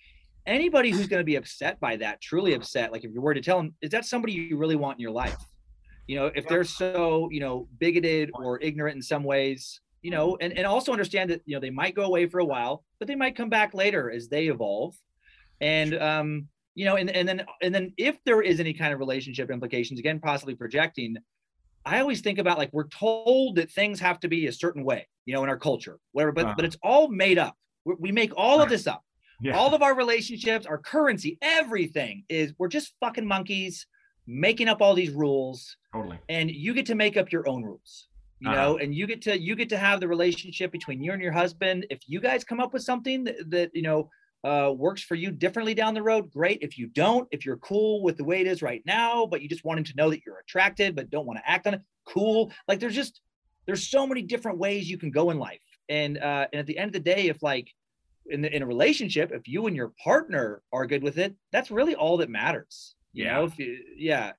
[0.45, 3.41] Anybody who's going to be upset by that, truly upset, like if you're worried to
[3.41, 5.41] tell them, is that somebody you really want in your life?
[6.07, 10.37] You know, if they're so, you know, bigoted or ignorant in some ways, you know,
[10.41, 13.07] and, and also understand that, you know, they might go away for a while, but
[13.07, 14.95] they might come back later as they evolve.
[15.61, 18.99] And, um, you know, and, and then, and then if there is any kind of
[18.99, 21.17] relationship implications, again, possibly projecting,
[21.85, 25.07] I always think about like, we're told that things have to be a certain way,
[25.25, 26.53] you know, in our culture, whatever, but, Uh-huh.
[26.55, 27.55] but it's all made up.
[27.85, 29.03] we we make all of this up
[29.41, 33.85] yeah, all of our relationships, our currency, everything is we're just fucking monkeys
[34.25, 36.17] making up all these rules totally.
[36.29, 38.07] and you get to make up your own rules.
[38.39, 38.55] You Uh-huh.
[38.61, 41.33] know, and you get to you get to have the relationship between you and your
[41.33, 41.85] husband.
[41.89, 44.09] If you guys come up with something that, that you know
[44.43, 46.59] uh, works for you differently down the road, great.
[46.61, 49.47] If you don't, if you're cool with the way it is right now, but you
[49.49, 51.81] just want him to know that you're attracted but don't want to act on it,
[52.05, 52.51] cool.
[52.67, 53.21] Like there's just
[53.65, 55.61] there's so many different ways you can go in life.
[55.89, 57.69] And uh, and at the end of the day, if like
[58.29, 61.71] in the, in a relationship, if you and your partner are good with it, that's
[61.71, 62.95] really all that matters.
[63.13, 63.33] You Yeah.
[63.35, 64.31] know, if you yeah.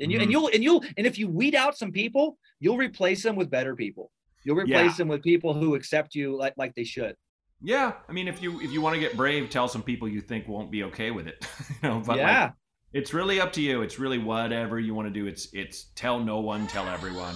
[0.00, 0.22] And you Mhm.
[0.22, 3.50] and you'll and you'll and if you weed out some people, you'll replace them with
[3.50, 4.10] better people.
[4.44, 4.78] You'll Yeah.
[4.78, 7.16] replace them with people who accept you like like they should.
[7.64, 10.20] Yeah, I mean, if you if you want to get brave, tell some people you
[10.20, 11.46] think won't be okay with it.
[11.82, 12.42] you know, but yeah.
[12.44, 12.52] like,
[12.92, 13.82] it's really up to you.
[13.82, 15.26] It's really whatever you want to do.
[15.26, 17.34] It's it's tell no one, tell everyone,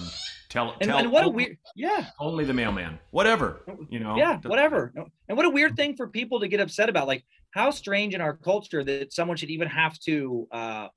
[0.49, 3.61] tell and, tell and what a only, weird yeah only the mailman, whatever.
[3.89, 4.93] You know, yeah whatever
[5.27, 8.21] and what a weird thing for people to get upset about like how strange in
[8.21, 10.87] our culture that someone should even have to uh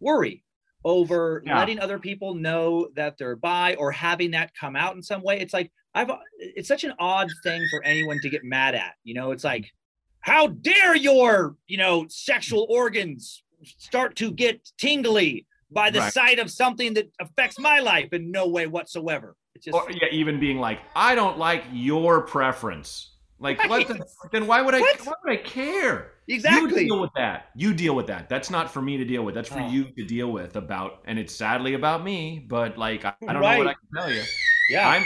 [0.00, 0.44] worry
[0.84, 1.58] over Yeah.
[1.58, 5.40] letting other people know that they're bi or having that come out in some way
[5.40, 8.94] it's like i've uh, it's such an odd thing for anyone to get mad at
[9.04, 9.72] you know it's like
[10.20, 13.42] how dare your you know sexual organs
[13.78, 16.12] start to get tingly by the Right.
[16.12, 20.08] sight of something that affects my life in no way whatsoever it's just Or yeah,
[20.10, 23.12] even being like, I don't like your preference.
[23.38, 23.86] Like, what?
[23.86, 24.80] The, then why would I?
[24.80, 25.00] What?
[25.06, 26.12] Why would I care?
[26.26, 27.50] exactly You deal with that.
[27.54, 28.28] You deal with that.
[28.28, 29.34] That's not for me to deal with.
[29.36, 29.68] That's for Oh.
[29.68, 30.56] you to deal with.
[30.56, 32.44] About, and it's sadly about me.
[32.48, 34.22] But like, I, I don't know what I can tell you.
[34.70, 35.04] yeah I'm,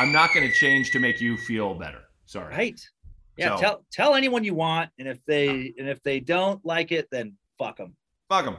[0.00, 2.00] I'm not going to change to make you feel better.
[2.26, 2.54] Sorry.
[2.54, 2.80] Right.
[3.36, 3.56] Yeah.
[3.56, 7.08] So- Tell tell anyone you want, and if they and if they don't like it,
[7.10, 7.94] then fuck them.
[8.28, 8.56] Fuck 'em.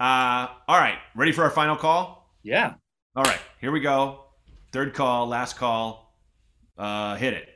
[0.00, 0.98] Uh, all right.
[1.14, 2.28] Ready for our final call?
[2.42, 2.74] Yeah.
[3.14, 3.40] All right.
[3.60, 4.24] Here we go.
[4.72, 5.28] Third call.
[5.28, 6.14] Last call.
[6.76, 7.48] Uh, hit it.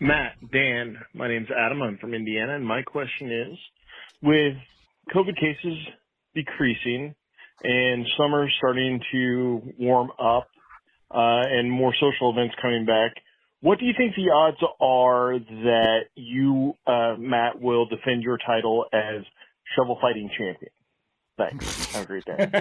[0.00, 1.80] Matt, Dan, my name's Adam.
[1.80, 3.58] I'm from Indiana, and my question is
[4.20, 4.56] with
[5.14, 5.78] COVID cases
[6.34, 7.14] decreasing
[7.62, 10.48] and summer starting to warm up
[11.10, 13.12] uh, and more social events coming back,
[13.60, 18.86] what do you think the odds are that you, uh, Matt, will defend your title
[18.92, 19.22] as
[19.76, 20.72] shovel fighting champion?
[21.38, 21.86] Thanks.
[21.92, 22.36] Have a great day.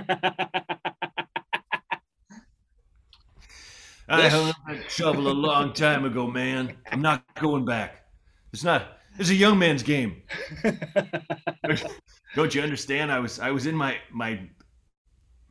[4.10, 6.76] I This- hung that shovel a long time ago, man.
[6.92, 8.04] I'm not going back.
[8.54, 8.98] It's not.
[9.18, 10.22] It's a young man's game.
[12.36, 13.12] Don't you understand?
[13.12, 14.40] I was I was in my my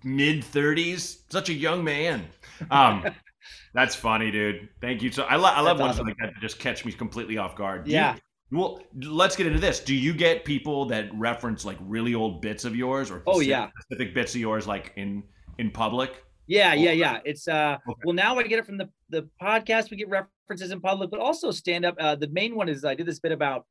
[0.04, 2.26] mid thirties, such a young man.
[2.70, 3.04] Um,
[3.74, 4.68] that's funny, dude.
[4.80, 5.10] Thank you.
[5.12, 6.06] So I, lo- I love ones awesome.
[6.06, 7.84] like that that just catch me completely off guard.
[7.84, 8.16] Do you- yeah.
[8.50, 9.80] well, let's get into this.
[9.80, 13.68] Do you get people that reference like really old bits of yours or Oh, yeah.
[13.80, 15.22] specific bits of yours like in
[15.58, 16.24] in public?
[16.46, 16.74] Yeah.
[16.74, 16.92] Yeah.
[16.92, 17.18] Yeah.
[17.24, 17.76] It's uh.
[17.88, 18.00] Okay.
[18.04, 19.90] Well, now I get it from the the podcast.
[19.90, 21.94] We get references in public, but also stand up.
[22.00, 23.66] Uh, the main one is I did this bit about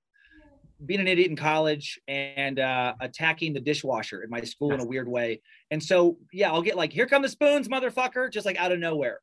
[0.85, 4.85] being an idiot in college and uh, attacking the dishwasher in my school in a
[4.85, 5.41] weird way.
[5.71, 8.79] And so, yeah, I'll get like, "Here come the spoons, motherfucker!" just like out of
[8.79, 9.19] nowhere,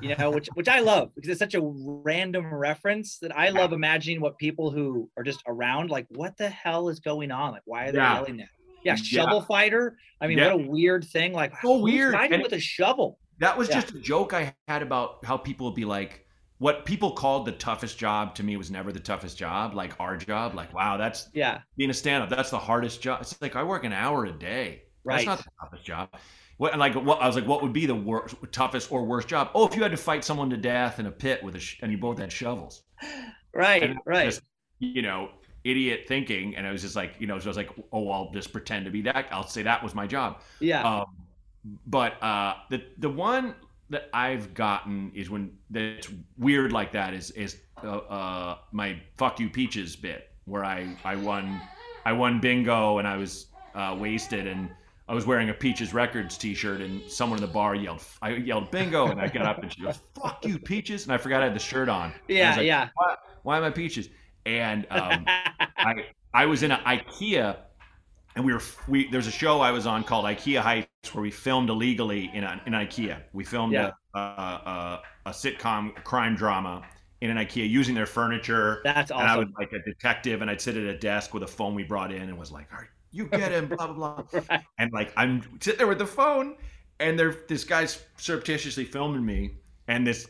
[0.00, 3.72] you know, which which I love because it's such a random reference that I love
[3.72, 7.52] imagining what people who are just around like, what the hell is going on?
[7.52, 8.14] Like, why are they Yeah.
[8.14, 8.48] yelling that?
[8.84, 8.96] Yeah, Yeah.
[8.96, 9.98] shovel fighter.
[10.20, 10.54] I mean, Yeah.
[10.54, 11.32] what a weird thing.
[11.32, 12.14] Like, So weird.
[12.14, 13.18] riding And- with a shovel.
[13.38, 13.80] That was Yeah.
[13.80, 16.26] just a joke I had about how people would be like,
[16.60, 19.74] what people called the toughest job to me was never the toughest job.
[19.74, 22.30] Like our job, like wow, that's Yeah, being a stand-up.
[22.30, 23.22] That's the hardest job.
[23.22, 24.84] It's like I work an hour a day.
[25.04, 25.10] right.
[25.10, 26.10] That's not the toughest job.
[26.58, 29.50] What like what I was like, what would be the worst, toughest or worst job?
[29.54, 31.78] Oh, if you had to fight someone to death in a pit with a sh-
[31.82, 32.84] and you both had shovels.
[33.54, 34.38] right, And right.
[34.38, 34.42] Just,
[34.78, 35.30] you know,
[35.64, 38.30] idiot thinking, and I was just like, you know, so I was like, oh, I'll
[38.32, 39.26] just pretend to be that.
[39.30, 40.40] I'll say that was my job.
[40.60, 41.06] yeah, Um,
[41.86, 43.54] but uh, the the one
[43.90, 49.40] that I've gotten is when that's weird like that is is uh, uh, my fuck
[49.40, 51.68] you peaches bit where I I won
[52.04, 54.70] I won bingo and I was uh, wasted and
[55.08, 58.70] I was wearing a Peaches Records T-shirt and someone in the bar yelled I yelled
[58.70, 61.46] bingo and I got up and she goes fuck you peaches and I forgot I
[61.46, 62.14] had the shirt on.
[62.34, 62.88] And I was Yeah, like, yeah.
[62.94, 64.08] Why, why am I peaches?
[64.46, 65.30] And um,
[65.82, 65.94] I
[66.32, 67.58] I was in an IKEA,
[68.40, 71.30] and we were we there's a show I was on called IKEA Heights where we
[71.30, 73.20] filmed illegally in a, in IKEA.
[73.34, 73.90] We filmed Yeah.
[74.14, 76.82] a, a, a a sitcom crime drama
[77.20, 78.80] in an IKEA using their furniture.
[78.82, 79.20] That's awesome.
[79.22, 81.74] And I was like a detective, and I'd sit at a desk with a phone
[81.74, 84.40] we brought in, and was like, "All right, you get him," blah blah blah.
[84.50, 84.62] Right.
[84.78, 86.56] And like I'm sitting there with the phone,
[86.98, 90.28] and there this guy's surreptitiously filming me, and this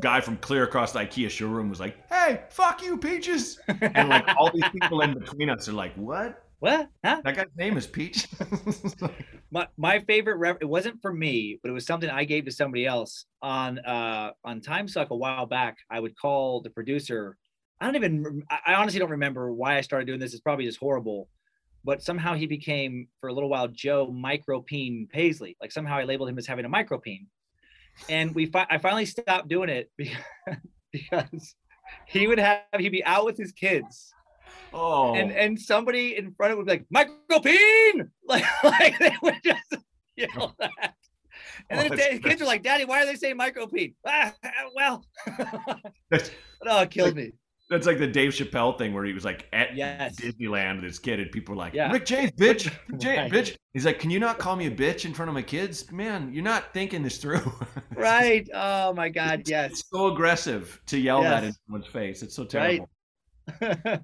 [0.00, 4.26] guy from clear across the IKEA showroom was like, "Hey, fuck you, Peaches," and like
[4.38, 6.43] all these people in between us are like, "What?
[6.64, 6.88] What?
[7.04, 7.20] Huh?
[7.22, 8.26] That guy's name is Peach?"
[9.50, 12.50] my my favorite ref- it wasn't for me but it was something i gave to
[12.50, 15.76] somebody else on uh on time suck a while back.
[15.90, 17.36] I would call the producer.
[17.82, 20.32] I don't even i honestly don't remember why i started doing this.
[20.32, 21.28] It's probably just horrible.
[21.84, 25.58] But somehow he became for a little while joe micropene paisley.
[25.60, 27.26] Like somehow i labeled him as having a micropene
[28.08, 30.16] and we fi- i finally stopped doing it because,
[30.92, 31.56] because
[32.06, 34.13] he would have he'd be out with his kids
[34.74, 39.14] oh, and and somebody in front of it would be like micropene like like they
[39.22, 39.76] would just
[40.16, 40.94] yell that
[41.70, 44.32] and Oh, then his kids are like daddy why are they saying micropene ah,
[44.74, 45.04] well
[46.10, 46.30] that's,
[46.66, 47.32] oh it killed me
[47.70, 50.16] that's like the Dave Chappelle thing where he was like at Yes.
[50.20, 51.90] Disneyland with his kid, and people were like, Yeah.
[51.90, 55.06] "Rick James, bitch, Rick James, bitch." He's like, "Can you not call me a bitch
[55.06, 56.30] in front of my kids, man?
[56.30, 57.50] You're not thinking this through."
[57.96, 62.22] Right oh my god yes it's so aggressive to yell that in someone's face.
[62.22, 62.90] It's so terrible.
[63.62, 64.00] Right.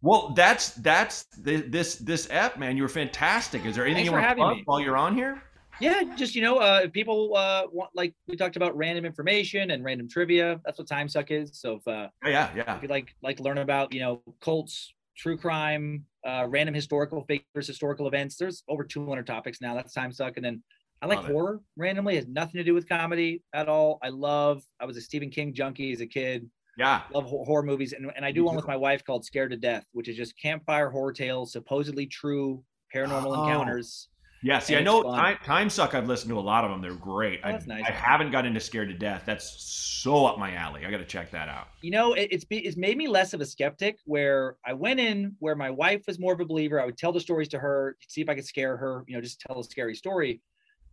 [0.00, 2.76] Well, that's that's the, this this app, man.
[2.76, 3.64] You were fantastic.
[3.64, 4.62] Is there anything Thanks you want to having plug me.
[4.66, 5.42] while you're on here?
[5.80, 9.84] yeah just you know uh people uh want like we talked about random information and
[9.84, 12.76] random trivia that's what time suck is so if uh Oh, yeah, yeah.
[12.76, 17.68] if you like like learn about you know cults true crime uh random historical figures
[17.68, 20.60] historical events there's over 200 topics now that's time suck and then
[21.00, 21.32] i like Love it.
[21.32, 24.96] horror randomly it has nothing to do with comedy at all i love i was
[24.96, 27.02] a stephen king junkie as a kid Yeah.
[27.12, 29.84] love horror movies and, and i do one with my wife called scared to death
[29.92, 32.62] which is just campfire horror tales supposedly true
[32.94, 33.42] paranormal Oh.
[33.44, 34.08] encounters
[34.40, 35.94] Yeah, see, I know time, time Suck.
[35.96, 36.80] I've listened to a lot of them.
[36.80, 37.40] They're great.
[37.42, 37.82] Oh, I, that's nice.
[37.84, 39.24] I haven't got into Scared to Death.
[39.26, 40.86] That's so up my alley.
[40.86, 41.66] I got to check that out.
[41.82, 45.34] you know it, it's it's made me less of a skeptic where i went in
[45.40, 47.96] where my wife was more of a believer i would tell the stories to her
[48.06, 50.40] see if i could scare her you know just tell a scary story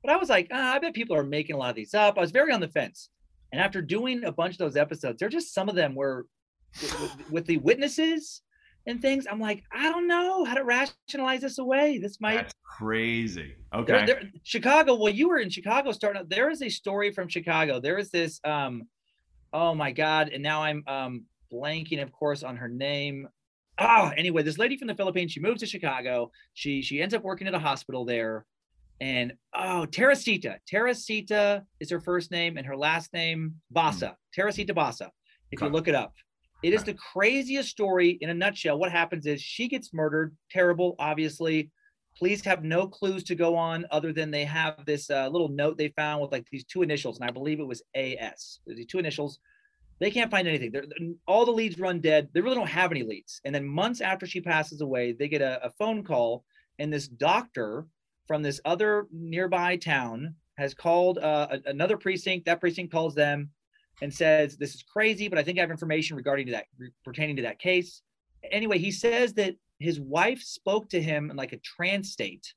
[0.03, 2.17] but i was like ah, i bet people are making a lot of these up
[2.17, 3.09] i was very on the fence
[3.56, 6.26] and after doing a bunch of those episodes they're just some of them were
[6.82, 8.41] with, with- the witnesses
[8.86, 12.53] and things i'm like i don't know how to rationalize this away this might That's
[12.78, 13.56] crazy.
[13.72, 14.06] there- Okay.
[14.06, 14.95] there- Chicago.
[14.95, 16.30] Well, you were in Chicago starting out.
[16.30, 17.80] There is a story from Chicago.
[17.80, 18.39] There is this.
[18.43, 18.84] Um,
[19.53, 20.30] oh my God!
[20.34, 23.28] And now I'm um blanking, of course, on her name.
[23.78, 25.32] Ah, anyway, this lady from the Philippines.
[25.34, 26.32] She moves to Chicago.
[26.53, 28.45] She she ends up working at a hospital there,
[29.01, 30.57] and oh, Teresita.
[30.67, 34.15] Teresita is her first name, and her last name Basa.
[34.33, 35.09] Teresita Basa.
[35.51, 36.13] If you look it up.
[36.63, 36.93] It is Okay.
[36.93, 38.79] the craziest story in a nutshell.
[38.79, 40.35] What happens is she gets murdered.
[40.49, 41.69] Terrible, obviously
[42.17, 45.77] police have no clues to go on other than they have this uh, little note
[45.77, 48.59] they found with like these two initials, and I believe it was AS.
[48.65, 49.39] These two initials.
[49.99, 50.71] They can't find anything.
[50.71, 50.85] They're,
[51.25, 52.27] all the leads run dead.
[52.33, 53.39] They really don't have any leads.
[53.45, 56.43] And then months after she passes away, they get a, a phone call,
[56.79, 57.85] and this doctor
[58.28, 62.45] from this other nearby town has called uh, another precinct.
[62.45, 63.49] That precinct calls them
[64.01, 66.65] and says, "This is crazy, but I think I have information regarding to that
[67.03, 68.01] pertaining to that case."
[68.51, 72.53] Anyway, he says that his wife spoke to him in like a trance state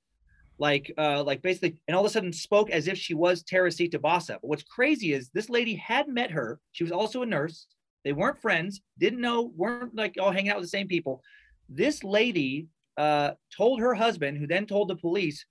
[0.58, 3.98] like uh like basically and all of a sudden spoke as if she was Teresita
[3.98, 4.38] Basa.
[4.40, 6.60] But what's crazy is this lady had met her.
[6.72, 7.66] She was also a nurse.
[8.04, 11.22] They weren't friends, didn't know, weren't like all hanging out with the same people.
[11.68, 15.44] This lady uh told her husband, who then told the police,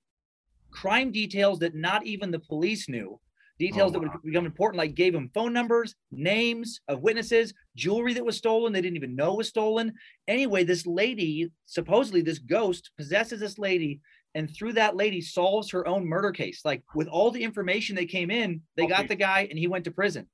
[0.72, 3.20] crime details that not even the police knew.
[3.60, 8.14] Details Oh, that would become important, like gave him phone numbers, names of witnesses, jewelry
[8.14, 9.94] that was stolen, they didn't even know was stolen
[10.28, 14.00] anyway, this lady, supposedly this ghost, possesses this lady,
[14.36, 16.62] and through that lady solves her own murder case.
[16.64, 19.86] Like with all the information that came in, they got the guy and he went
[19.86, 20.30] to prison.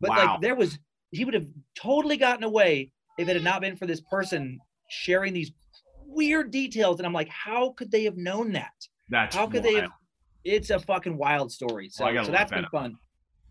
[0.00, 0.16] But Wow.
[0.16, 0.78] like there was,
[1.10, 4.58] he would have totally gotten away if it had not been for this person
[4.90, 5.52] sharing these
[6.04, 6.98] weird details.
[6.98, 8.74] And I'm like, how could they have known that?
[9.08, 9.90] That's How could they have?
[10.44, 11.88] It's a fucking wild story.
[11.88, 12.70] So, gotta so look that's that been up.
[12.70, 12.96] fun.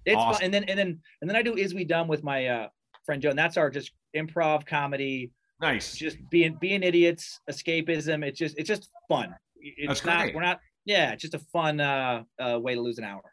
[0.05, 0.33] It's Awesome.
[0.33, 0.43] fun.
[0.45, 2.67] And then and then and then I do is we done with my uh
[3.05, 5.31] friend Joe, and that's our just improv comedy
[5.61, 5.95] Nice.
[5.95, 8.23] just being being idiots, escapism.
[8.25, 9.33] It's just it's just fun.
[9.57, 10.35] It's That's not great.
[10.35, 13.23] we're not yeah, it's just a fun uh, uh, way to lose an hour.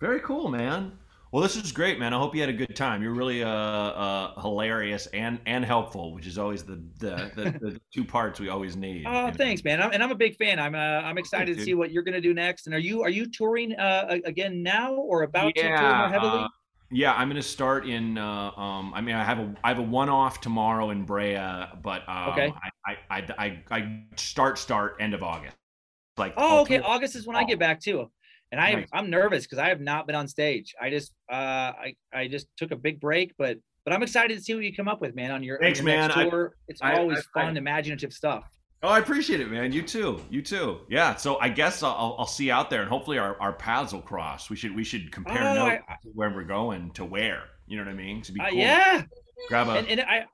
[0.00, 0.92] Very cool, man.
[1.32, 2.14] Well, this is great, man.
[2.14, 3.02] I hope you had a good time.
[3.02, 7.80] You're really uh, uh, hilarious and and helpful, which is always the the, the, the
[7.92, 9.06] two parts we always need.
[9.06, 9.32] Oh, know?
[9.36, 9.82] thanks, man.
[9.82, 10.58] I'm, and I'm a big fan.
[10.58, 12.66] I'm uh, I'm excited to see what you're gonna do next.
[12.66, 16.12] And are you are you touring uh, again now or about to tour more Yeah,
[16.12, 16.40] heavily?
[16.44, 16.48] uh,
[16.90, 18.18] yeah, I'm gonna start in.
[18.18, 21.34] Uh, um, I mean, I have a I have a one off tomorrow in Brea,
[21.82, 22.52] but um, Okay.
[22.62, 25.56] I, I, I I I start start end of August.
[26.16, 26.80] Like oh, okay.
[26.80, 28.10] August is when I get back too.
[28.52, 28.88] And I Nice.
[28.92, 30.74] I'm nervous because I have not been on stage.
[30.80, 34.42] I just uh I I just took a big break, but but I'm excited to
[34.42, 35.30] see what you come up with, man.
[35.30, 36.10] On your, on your next man.
[36.12, 36.56] I- tour.
[36.68, 38.44] it's I- always I- I- fun, imaginative stuff.
[38.82, 39.72] Oh, I appreciate it, man.
[39.72, 40.20] You too.
[40.30, 40.80] You too.
[40.88, 41.16] Yeah.
[41.16, 44.02] So I guess I'll, I'll- see you out there, and hopefully our, our paths will
[44.02, 44.50] cross.
[44.50, 47.44] We should we should compare Oh, notes I- where we're going to where.
[47.66, 48.22] You know what I mean?
[48.22, 48.58] To be Uh, cool.
[48.58, 49.02] yeah,
[49.48, 50.26] Grab a and, and I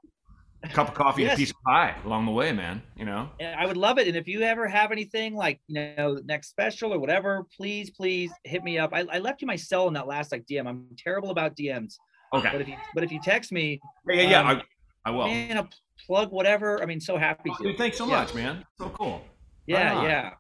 [0.69, 1.37] cup of coffee and Yes.
[1.37, 2.83] a piece of pie along the way, man.
[2.97, 3.31] You know.
[3.41, 4.07] And I would love it.
[4.09, 8.31] And if you ever have anything like, you know, next special or whatever, please, please
[8.45, 8.91] hit me up.
[8.93, 10.67] I, I left you my cell in that last like DM.
[10.69, 11.97] I'm terrible about DMs.
[12.35, 12.49] Okay.
[12.53, 14.41] But if you but if you text me, Yeah, yeah, yeah.
[14.51, 14.63] um,
[15.05, 15.27] I, I will.
[15.27, 15.69] man, a
[16.07, 16.81] plug whatever.
[16.83, 17.63] I mean, so happy to.
[17.63, 18.21] Dude, thanks so Yeah.
[18.21, 18.65] much, man.
[18.79, 19.23] So cool.
[19.67, 20.05] Yeah, on.
[20.05, 20.31] yeah.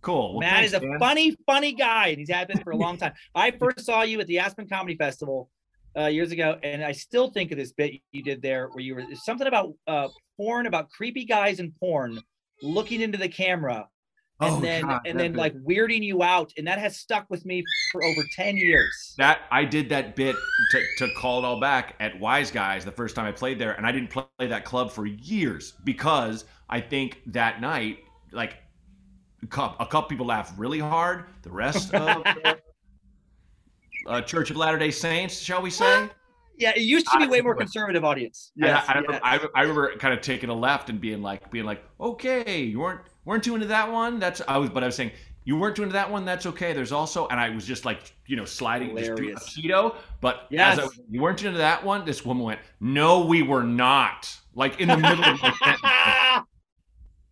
[0.00, 0.34] Cool.
[0.34, 0.98] Well, Matt thanks, is a Dan.
[1.00, 3.12] funny, funny guy, and he's had been for a long time.
[3.34, 5.50] I first saw you at the Aspen Comedy Festival
[5.96, 8.94] uh, years ago, and I still think of this bit you did there, where you
[8.94, 12.20] were something about uh, porn, about creepy guys in porn
[12.62, 13.88] looking into the camera,
[14.40, 15.38] and Oh, then God, and then bit.
[15.38, 19.14] like weirding you out, and that has stuck with me for over ten years.
[19.18, 20.36] That I did that bit
[20.70, 23.72] to, to call it all back at Wise Guys the first time I played there,
[23.72, 27.98] and I didn't play that club for years because I think that night,
[28.32, 28.58] like
[29.42, 31.24] a couple, people laughed really hard.
[31.42, 32.58] The rest of the
[34.08, 36.08] uh, Church of Latter Day Saints, shall we say?
[36.60, 38.50] Yeah, it used to be I- way more conservative audience.
[38.56, 39.04] Yes, I, I, yes.
[39.06, 42.62] remember, I, I remember kind of taking a left and being like, being like, okay,
[42.64, 44.18] you weren't weren't too into that one.
[44.18, 45.12] That's I was, but I was saying
[45.44, 46.24] you weren't too into that one.
[46.24, 46.72] That's okay.
[46.72, 49.94] There's also, and I was just like, you know, sliding just a keto.
[50.20, 50.80] But Yes.
[50.80, 52.04] I, was- you weren't into that one.
[52.04, 54.36] This woman went, no, we were not.
[54.52, 55.80] Like in the middle of my sentence.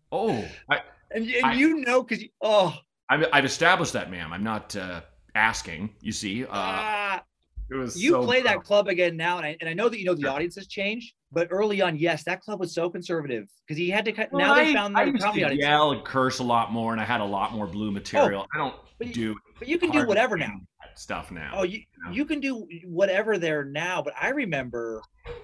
[0.09, 0.79] Oh, I,
[1.11, 2.73] and, and I- you know, because oh,
[3.09, 4.31] I've, I've established that, ma'am.
[4.31, 5.01] I'm not uh,
[5.37, 5.93] asking.
[6.01, 7.23] You see, uh, ah,
[7.69, 9.99] it was you so play that club again now, and I, and I know that
[9.99, 10.31] you know the Sure.
[10.31, 14.05] audience has changed, but early on, yes, that club was so conservative because he had
[14.05, 14.29] to cut.
[14.31, 15.61] Well, now they I- found I their comedy audience.
[15.63, 18.47] yell and curse a lot more, and I had a lot more blue material.
[18.53, 20.53] I don't but you- do But you can do whatever now.
[20.95, 21.51] stuff now.
[21.53, 22.11] Oh, you know.
[22.11, 24.01] you can do whatever there now.
[24.01, 25.01] But I remember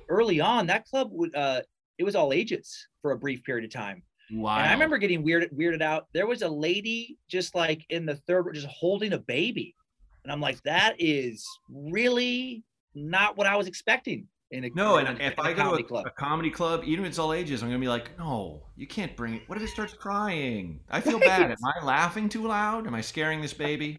[0.10, 1.62] early on that club would uh
[2.00, 4.02] it was all ages for a brief period of time.
[4.32, 4.58] wow.
[4.58, 6.08] And I remember getting weirded weirded out.
[6.14, 9.76] There was a lady just like in the third just holding a baby.
[10.24, 12.64] And I'm like, that is really
[12.96, 16.06] not what I was expecting in a No, and if I go to a, club.
[16.06, 19.16] a comedy club, even if it's all ages, I'm gonna be like, no, you can't
[19.18, 19.42] bring it.
[19.48, 20.80] What if it starts crying?
[20.90, 21.52] I feel bad.
[21.52, 22.86] Am I laughing too loud?
[22.88, 23.98] Am I scaring this baby?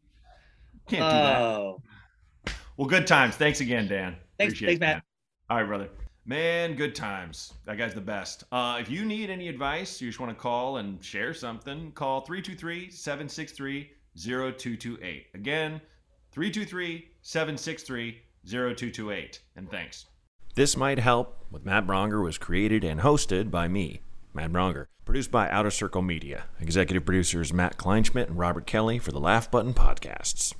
[0.88, 1.42] Can't do that.
[1.42, 1.82] Oh,
[2.76, 3.36] Well, good times.
[3.36, 4.16] Thanks again, Dan.
[4.38, 4.94] Thanks- Appreciate thanks, it, Matt.
[4.96, 5.02] man.
[5.50, 5.88] All right, brother.
[6.26, 7.52] Man, good times.
[7.66, 8.44] That guy's the best.
[8.50, 12.22] Uh, if you need any advice, you just want to call and share something, call
[12.22, 15.26] 323 763 0228.
[15.34, 15.80] Again,
[16.34, 19.40] 323 763 0228.
[19.54, 20.06] And thanks.
[20.56, 24.00] This Might Help with Matt Braunger was created and hosted by me,
[24.32, 24.86] Matt Braunger.
[25.04, 26.46] Produced by Outer Circle Media.
[26.60, 30.54] Executive producers Matt Kleinschmidt and Robert Kelly for the Laugh Button Podcasts.